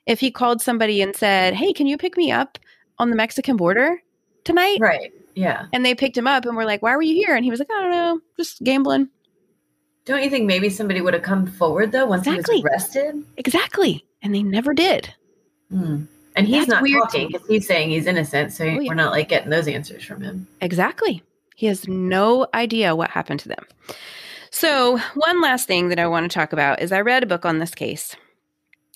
[0.05, 2.59] If he called somebody and said, Hey, can you pick me up
[2.99, 4.01] on the Mexican border
[4.43, 4.77] tonight?
[4.81, 5.13] Right.
[5.35, 5.67] Yeah.
[5.71, 7.33] And they picked him up and were like, Why were you here?
[7.33, 9.07] And he was like, I don't know, just gambling.
[10.05, 12.57] Don't you think maybe somebody would have come forward though once Exactly.
[12.57, 13.23] he was arrested?
[13.37, 14.05] Exactly.
[14.21, 15.13] And they never did.
[15.71, 16.03] Hmm.
[16.35, 18.87] And he's That's not weird talking because he's saying he's innocent, so Oh, yeah.
[18.87, 20.47] we're not like getting those answers from him.
[20.61, 21.21] Exactly.
[21.55, 23.65] He has no idea what happened to them.
[24.49, 27.45] So, one last thing that I want to talk about is I read a book
[27.45, 28.15] on this case.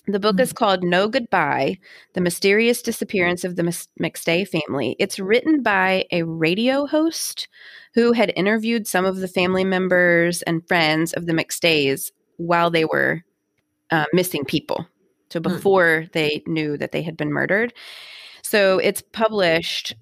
[0.09, 1.79] The book is called No Goodbye
[2.13, 4.95] The Mysterious Disappearance of the McStay Family.
[4.99, 7.49] It's written by a radio host
[7.93, 12.85] who had interviewed some of the family members and friends of the McStays while they
[12.85, 13.23] were
[13.91, 14.87] uh, missing people.
[15.29, 15.43] So, mm.
[15.43, 17.73] before they knew that they had been murdered.
[18.43, 19.95] So, it's published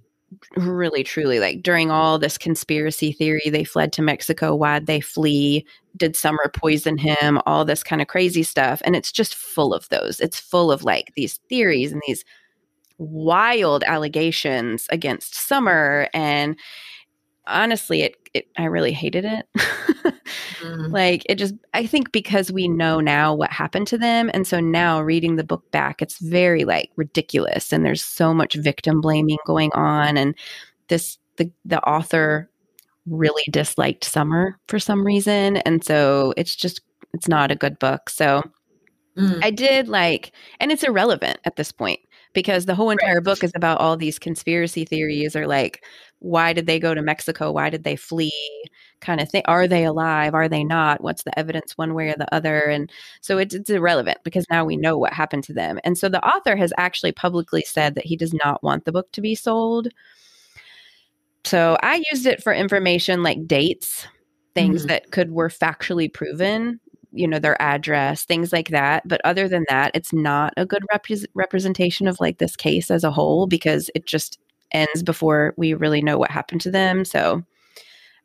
[0.55, 5.65] really truly like during all this conspiracy theory they fled to mexico why'd they flee?
[5.97, 7.39] Did summer poison him?
[7.45, 10.19] All this kind of crazy stuff and it's just full of those.
[10.19, 12.25] It's full of like these theories and these
[12.97, 16.57] wild allegations against summer and
[17.47, 19.45] honestly it, it i really hated it
[20.61, 20.91] Mhm.
[20.91, 24.59] like it just i think because we know now what happened to them and so
[24.59, 29.37] now reading the book back it's very like ridiculous and there's so much victim blaming
[29.45, 30.35] going on and
[30.87, 32.49] this the the author
[33.07, 36.81] really disliked summer for some reason and so it's just
[37.13, 38.41] it's not a good book so
[39.17, 39.39] Mhm.
[39.41, 42.01] I did like, and it's irrelevant at this point
[42.35, 45.83] because the whole entire book is about all these conspiracy theories or like,
[46.19, 47.51] why did they go to Mexico?
[47.51, 48.31] Why did they flee?
[49.01, 49.41] Kind of thing.
[49.45, 50.33] Are they alive?
[50.35, 51.01] Are they not?
[51.01, 52.59] What's the evidence one way or the other?
[52.61, 55.79] And so it's, it's irrelevant because now we know what happened to them.
[55.83, 59.11] And so the author has actually publicly said that he does not want the book
[59.13, 59.87] to be sold.
[61.43, 64.07] So I used it for information like dates,
[64.55, 64.87] things Mhm.
[64.87, 66.79] that could were factually proven
[67.15, 70.83] you know their address things like that but other than that it's not a good
[70.93, 74.39] repres representation of like this case as a whole because it just
[74.71, 77.41] ends before we really know what happened to them so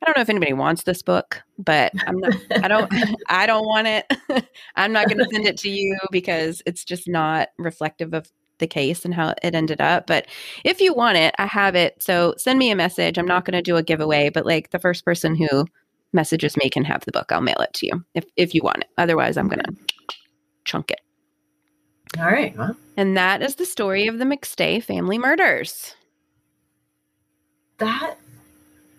[0.03, 2.93] i don't know if anybody wants this book but i'm not i don't
[3.29, 4.07] i don't want it.
[4.77, 8.67] I'm not going to send it to you because it's just not reflective of the
[8.67, 10.27] case and how it ended up but
[10.65, 13.17] if you want it i have it so send me a message.
[13.17, 15.65] I'm not going to do a giveaway but like the first person who
[16.13, 17.31] messages me can have the book.
[17.33, 18.89] I'll mail it to you if, if you want it.
[18.99, 19.73] Otherwise, I'm going to
[20.65, 21.01] chunk it.
[22.19, 22.57] All right.
[22.57, 25.95] Well, And that is the story of the McStay family murders.
[27.79, 28.17] that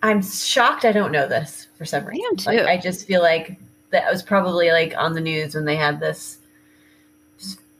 [0.03, 2.23] I'm shocked I don't know this for some reason.
[2.25, 2.69] I am Like, too.
[2.71, 3.59] I just feel like
[3.91, 6.37] that was probably like on the news when they had this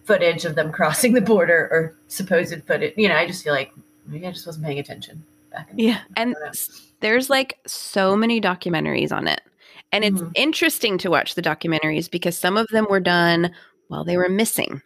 [0.06, 2.94] footage of them crossing the border or supposed footage.
[2.98, 3.72] You know, I just feel like
[4.06, 6.02] maybe I just wasn't paying attention back in Yeah.
[6.18, 6.50] And don't know.
[6.50, 9.42] s- there's like so many documentaries on it.
[9.92, 10.32] And it's Mhm.
[10.36, 13.54] interesting to watch the documentaries because some of them were done
[13.90, 14.82] while they were missing.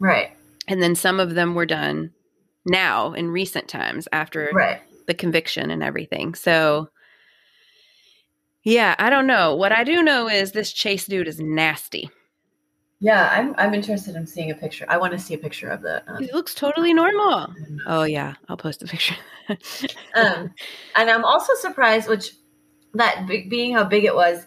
[0.00, 0.30] Right.
[0.66, 2.12] And then some of them were done
[2.66, 4.80] now in recent times after Right.
[5.06, 6.34] the conviction and everything.
[6.34, 6.88] So,
[8.64, 9.54] yeah, I don't know.
[9.54, 12.10] What I do know is this Chase dude is nasty.
[13.02, 14.84] Yeah, I'm I'm interested in seeing a picture.
[14.88, 17.46] I want to see a picture of the um, He looks totally normal.
[17.86, 19.16] Oh, yeah, I'll post a picture.
[20.14, 20.52] um
[20.96, 22.32] and I'm also surprised which
[22.94, 24.46] that be- being how big it was.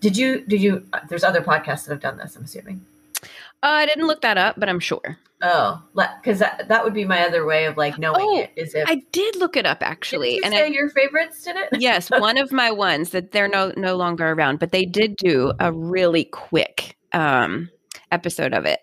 [0.00, 2.84] Did you did you uh, there's other podcasts that have done this, I'm assuming.
[3.22, 3.26] Uh,
[3.62, 5.16] I didn't look that up, but I'm sure.
[5.40, 8.74] Oh, because that, that would be my other way of like knowing Oh, it is
[8.74, 10.40] if I did look it up actually.
[10.42, 11.68] And say I, your favorites did it.
[11.80, 15.52] yes, one of my ones that they're no no longer around, but they did do
[15.60, 17.70] a really quick um
[18.10, 18.80] episode of it.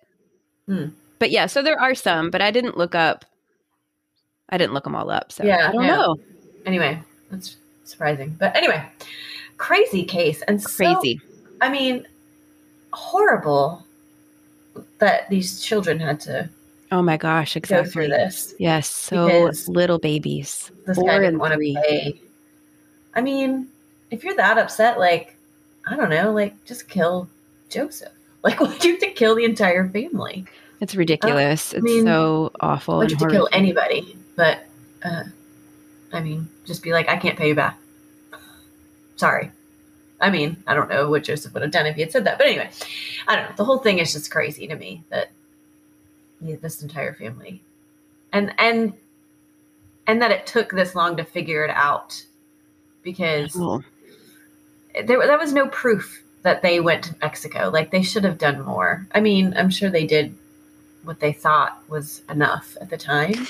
[0.68, 0.88] Hmm.
[1.20, 3.26] But yeah, so there are some, but I didn't look up.
[4.49, 5.95] I didn't look them all up, so Yeah, I don't yeah.
[5.95, 6.18] know.
[6.66, 8.84] Anyway, that's surprising, but anyway,
[9.57, 11.22] crazy case and so- Crazy.
[11.62, 12.07] I mean,
[12.93, 13.86] horrible
[14.99, 16.49] that these children had to
[16.91, 17.86] oh my gosh, Exactly.
[17.86, 18.53] go through this.
[18.59, 20.72] Yes, so little babies.
[20.86, 22.20] This Four guy didn't want to pay.
[23.16, 23.70] I mean,
[24.09, 25.36] if you're that upset, like,
[25.88, 27.30] I don't know, like, just kill
[27.70, 28.12] Joseph.
[28.43, 30.45] Like, why do you have to kill the entire family?
[30.79, 31.73] It's ridiculous.
[31.73, 32.97] it's mean, so awful.
[32.97, 34.17] Why and do you have to kill anybody?
[34.35, 34.65] But,
[35.03, 35.23] uh,
[36.11, 37.77] I mean, just be like, I can't pay you back.
[39.15, 39.51] Sorry.
[40.19, 42.37] I mean, I don't know what Joseph would have done if he had said that.
[42.37, 42.69] But anyway,
[43.27, 43.55] I don't know.
[43.55, 45.31] The whole thing is just crazy to me that
[46.41, 47.61] yeah, this entire family
[48.33, 48.93] and and
[50.07, 52.23] and that it took this long to figure it out
[53.03, 53.83] because Oh,
[55.05, 57.69] there that was no proof that they went to Mexico.
[57.71, 59.07] Like they should have done more.
[59.13, 60.35] I mean, I'm sure they did
[61.03, 63.47] what they thought was enough at the time.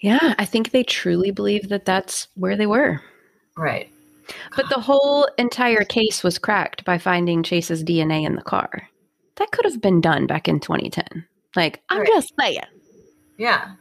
[0.00, 3.00] yeah, I think they truly believe that that's where they were.
[3.56, 3.90] Right.
[4.56, 8.88] But the whole entire case was cracked by finding Chase's DNA in the car.
[9.36, 11.26] That could have been done back in 2010.
[11.56, 12.08] Like, I'm Right.
[12.08, 12.60] just saying.
[13.36, 13.72] Yeah.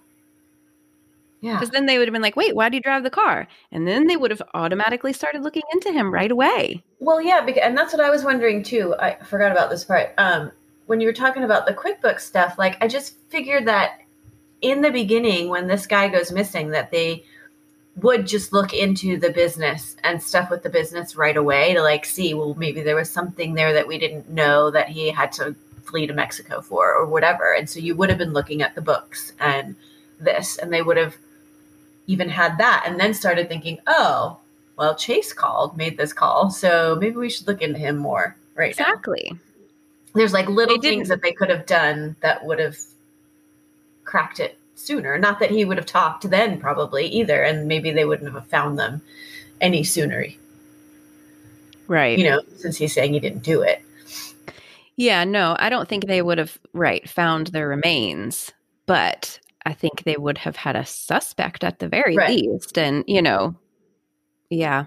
[1.43, 1.55] Yeah.
[1.55, 3.49] Because then they would have been like, wait, why do you drive the car?
[3.69, 6.81] And then they would have automatically started looking into him right away.
[7.01, 8.95] Well, yeah, because, and that's what I was wondering too.
[8.97, 10.13] I forgot about this part.
[10.17, 10.53] Um,
[10.85, 13.99] when you were talking about the QuickBooks stuff, like I just figured that
[14.61, 17.25] in the beginning, when this guy goes missing, that they
[17.97, 22.05] would just look into the business and stuff with the business right away to like
[22.05, 25.53] see, well, maybe there was something there that we didn't know that he had to
[25.83, 27.53] flee to Mexico for or whatever.
[27.53, 29.75] And so you would have been looking at the books and
[30.21, 31.17] this, and they would have
[32.07, 34.37] even had that and then started thinking, oh,
[34.77, 38.77] well, Chase called, made this call, so maybe we should look into him more right
[38.77, 38.85] now.
[38.85, 39.31] Exactly.
[40.15, 42.77] There's like little things that they could have done that would have
[44.03, 45.17] cracked it sooner.
[45.17, 48.77] Not that he would have talked then, probably either, and maybe they wouldn't have found
[48.77, 49.01] them
[49.61, 50.25] any sooner.
[51.87, 52.17] Right.
[52.17, 53.81] You know, since he's saying he didn't do it.
[54.95, 58.51] Yeah, no, I don't think they would have, right, found their remains,
[58.85, 62.29] but I think they would have had a suspect at the very Right.
[62.29, 62.77] least.
[62.77, 63.55] And, you know,
[64.49, 64.85] yeah,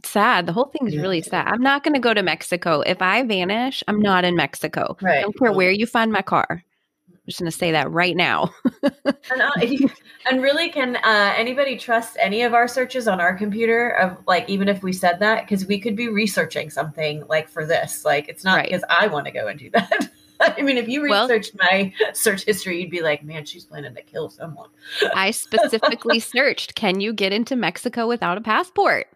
[0.00, 0.46] it's sad.
[0.46, 1.46] The whole thing is really sad.
[1.46, 2.80] I'm not going to go to Mexico.
[2.80, 4.96] If I vanish, I'm not in Mexico.
[5.02, 6.46] I don't care where you find my car.
[7.08, 8.50] I'm just going to say that right now.
[9.30, 9.88] And, uh,
[10.28, 13.88] and really, can uh, anybody trust any of our searches on our computer?
[13.90, 17.64] Of like, even if we said that, because we could be researching something like for
[17.64, 18.04] this.
[18.04, 18.66] Like, it's not Right.
[18.68, 20.10] because I want to go and do that.
[20.58, 23.94] I mean, if you Well- researched my search history, you'd be like, "Man, she's planning
[23.94, 24.70] to kill someone."
[25.14, 29.06] I specifically searched, can you get into Mexico without a passport?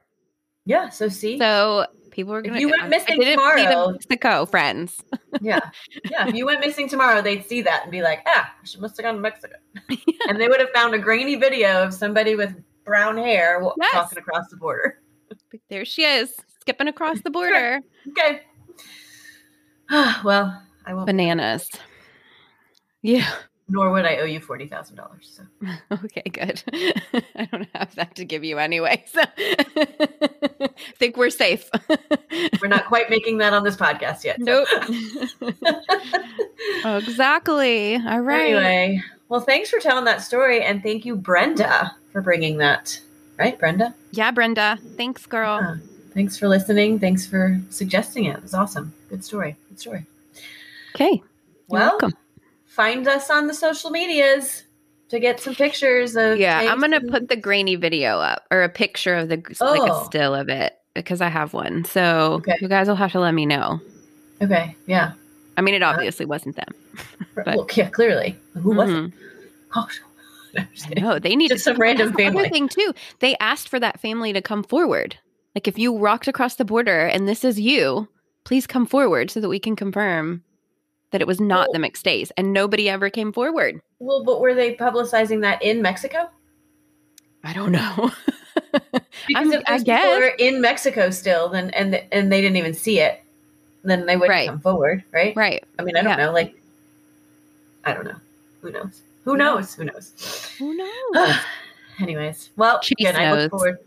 [0.65, 0.89] Yeah.
[0.89, 2.61] So see, So people are If going to.
[2.61, 5.03] you went missing tomorrow- Mexico, friends.
[5.41, 5.61] yeah,
[6.11, 6.27] yeah.
[6.29, 9.05] If you went missing tomorrow, they'd see that and be like, "Ah, she must have
[9.05, 9.55] gone to Mexico,"
[10.29, 12.55] and they would have found a grainy video of somebody with
[12.85, 13.95] brown hair Yes.
[13.95, 15.01] walking across the border.
[15.71, 17.81] There she is, skipping across the border.
[18.09, 18.43] Okay.
[20.25, 21.07] well, I won't.
[21.07, 21.69] Bananas.
[23.03, 23.29] Yeah.
[23.69, 25.41] Nor would I owe you forty thousand dollars.
[25.61, 25.69] So
[26.05, 26.63] Okay, good.
[27.35, 29.05] I don't have that to give you anyway.
[29.07, 30.69] So I
[30.99, 31.69] think we're safe.
[32.63, 34.37] we're not quite making that on this podcast yet.
[34.39, 34.45] so.
[34.45, 34.69] nope.
[36.85, 37.97] oh, exactly.
[37.97, 38.55] All right.
[38.55, 43.01] Anyway, well, thanks for telling that story, and thank you, Brenda, for bringing that.
[43.37, 43.95] Right, Brenda.
[44.13, 44.79] Yeah, Brenda.
[44.97, 45.59] Thanks, girl.
[45.63, 45.77] Uh,
[46.15, 47.01] thanks for listening.
[47.01, 48.37] Thanks for suggesting it.
[48.37, 48.95] It was awesome.
[49.11, 49.57] Good story.
[49.69, 50.07] Good story.
[50.97, 51.23] Okay.
[51.69, 52.13] Well, welcome.
[52.67, 54.65] find us on the social medias
[55.11, 56.39] to get some pictures of.
[56.39, 59.81] Yeah, I'm gonna and- put the grainy video up or a picture of the like
[59.89, 60.05] a Oh.
[60.05, 61.85] still of it because I have one.
[61.85, 62.57] So Okay.
[62.61, 63.81] you guys will have to let me know.
[64.43, 64.75] Okay.
[64.87, 65.13] Yeah.
[65.59, 66.69] I mean, it obviously wasn't them.
[67.35, 68.37] But- well, yeah, clearly.
[68.55, 68.95] Who was it?
[68.95, 69.13] Mhm.
[69.75, 70.01] Gosh.
[70.55, 71.05] No, I'm just kidding.
[71.05, 72.49] No, they need Just some random family.
[72.49, 72.95] thing too.
[73.19, 75.19] They asked for that family to come forward.
[75.55, 78.09] Like if you walked across the border and this is you,
[78.45, 80.43] please come forward so that we can confirm
[81.13, 82.31] that it was not Well- the McStays.
[82.37, 83.81] And nobody ever came forward.
[83.99, 86.29] Well, but were they publicizing that in Mexico?
[87.45, 88.11] I don't know.
[89.29, 90.23] Because if I those people guess.
[90.23, 93.21] are in Mexico still, then and and they didn't even see it,
[93.83, 94.49] then they wouldn't Right.
[94.49, 95.35] come forward, right?
[95.35, 95.65] right.
[95.79, 96.27] I mean, I don't Yeah.
[96.27, 96.33] know.
[96.33, 96.55] Like,
[97.85, 98.17] I don't know.
[98.61, 99.03] Who knows?
[99.25, 99.75] Who knows?
[99.75, 100.55] Who knows?
[100.59, 100.75] Who
[101.15, 101.37] knows?
[102.01, 103.79] Anyways, well, Chase again, I look forward.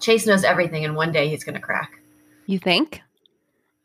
[0.00, 1.98] Chase knows everything, and one day he's going to crack.
[2.46, 3.00] you think?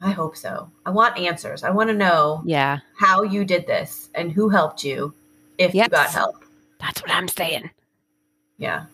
[0.04, 0.70] I hope so.
[0.86, 1.64] I want answers.
[1.64, 2.80] I want to know Yeah.
[2.98, 5.14] how you did this and who helped you,
[5.58, 6.44] if you got help.
[6.80, 7.70] That's what I'm saying.
[8.58, 8.86] Yeah.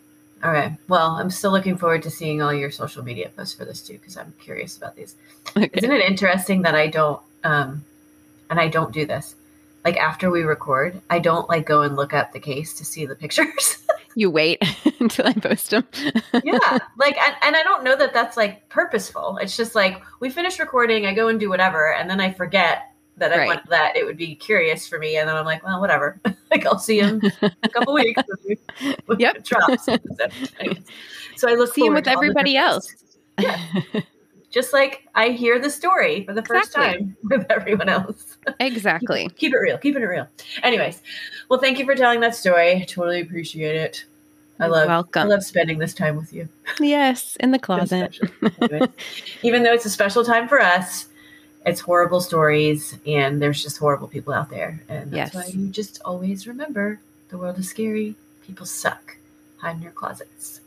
[0.43, 0.73] All right.
[0.87, 3.93] Well, I'm still looking forward to seeing all your social media posts for this too,
[3.93, 5.15] because I'm curious about these.
[5.57, 5.69] Okay.
[5.73, 7.83] Isn't it interesting that I don't, um,
[8.49, 9.35] and I don't do this.
[9.83, 13.05] Like after we record, I don't like go and look up the case to see
[13.05, 13.77] the pictures.
[14.15, 14.61] You wait
[15.01, 15.87] until I post them.
[16.43, 20.29] yeah like and, and i don't know that that's like purposeful it's just like we
[20.29, 23.47] finish recording i go and do whatever and then i forget that i Right.
[23.47, 26.19] want that it would be curious for me and then i'm like well whatever
[26.51, 28.21] like i'll see him a couple weeks
[29.17, 29.35] Yep.
[29.35, 32.93] it drops so, i look See him with everybody else.
[33.39, 33.57] Yeah.
[34.51, 36.99] just like i hear the story for the first Exactly.
[37.05, 39.29] time with everyone else exactly.
[39.37, 40.27] keep it real keeping it real
[40.63, 41.01] anyways
[41.49, 44.05] well thank you for telling that story totally appreciate it
[44.59, 46.47] i love i love spending this time with you
[46.79, 48.17] Yes, in the closet.
[49.43, 51.07] even though it's a special time for us,
[51.65, 54.79] it's horrible stories and there's just horrible people out there.
[54.87, 55.35] And that's Yes.
[55.35, 56.99] why you just always remember
[57.29, 58.15] the world is scary.
[58.45, 59.17] People suck.
[59.57, 60.61] Hide in your closets.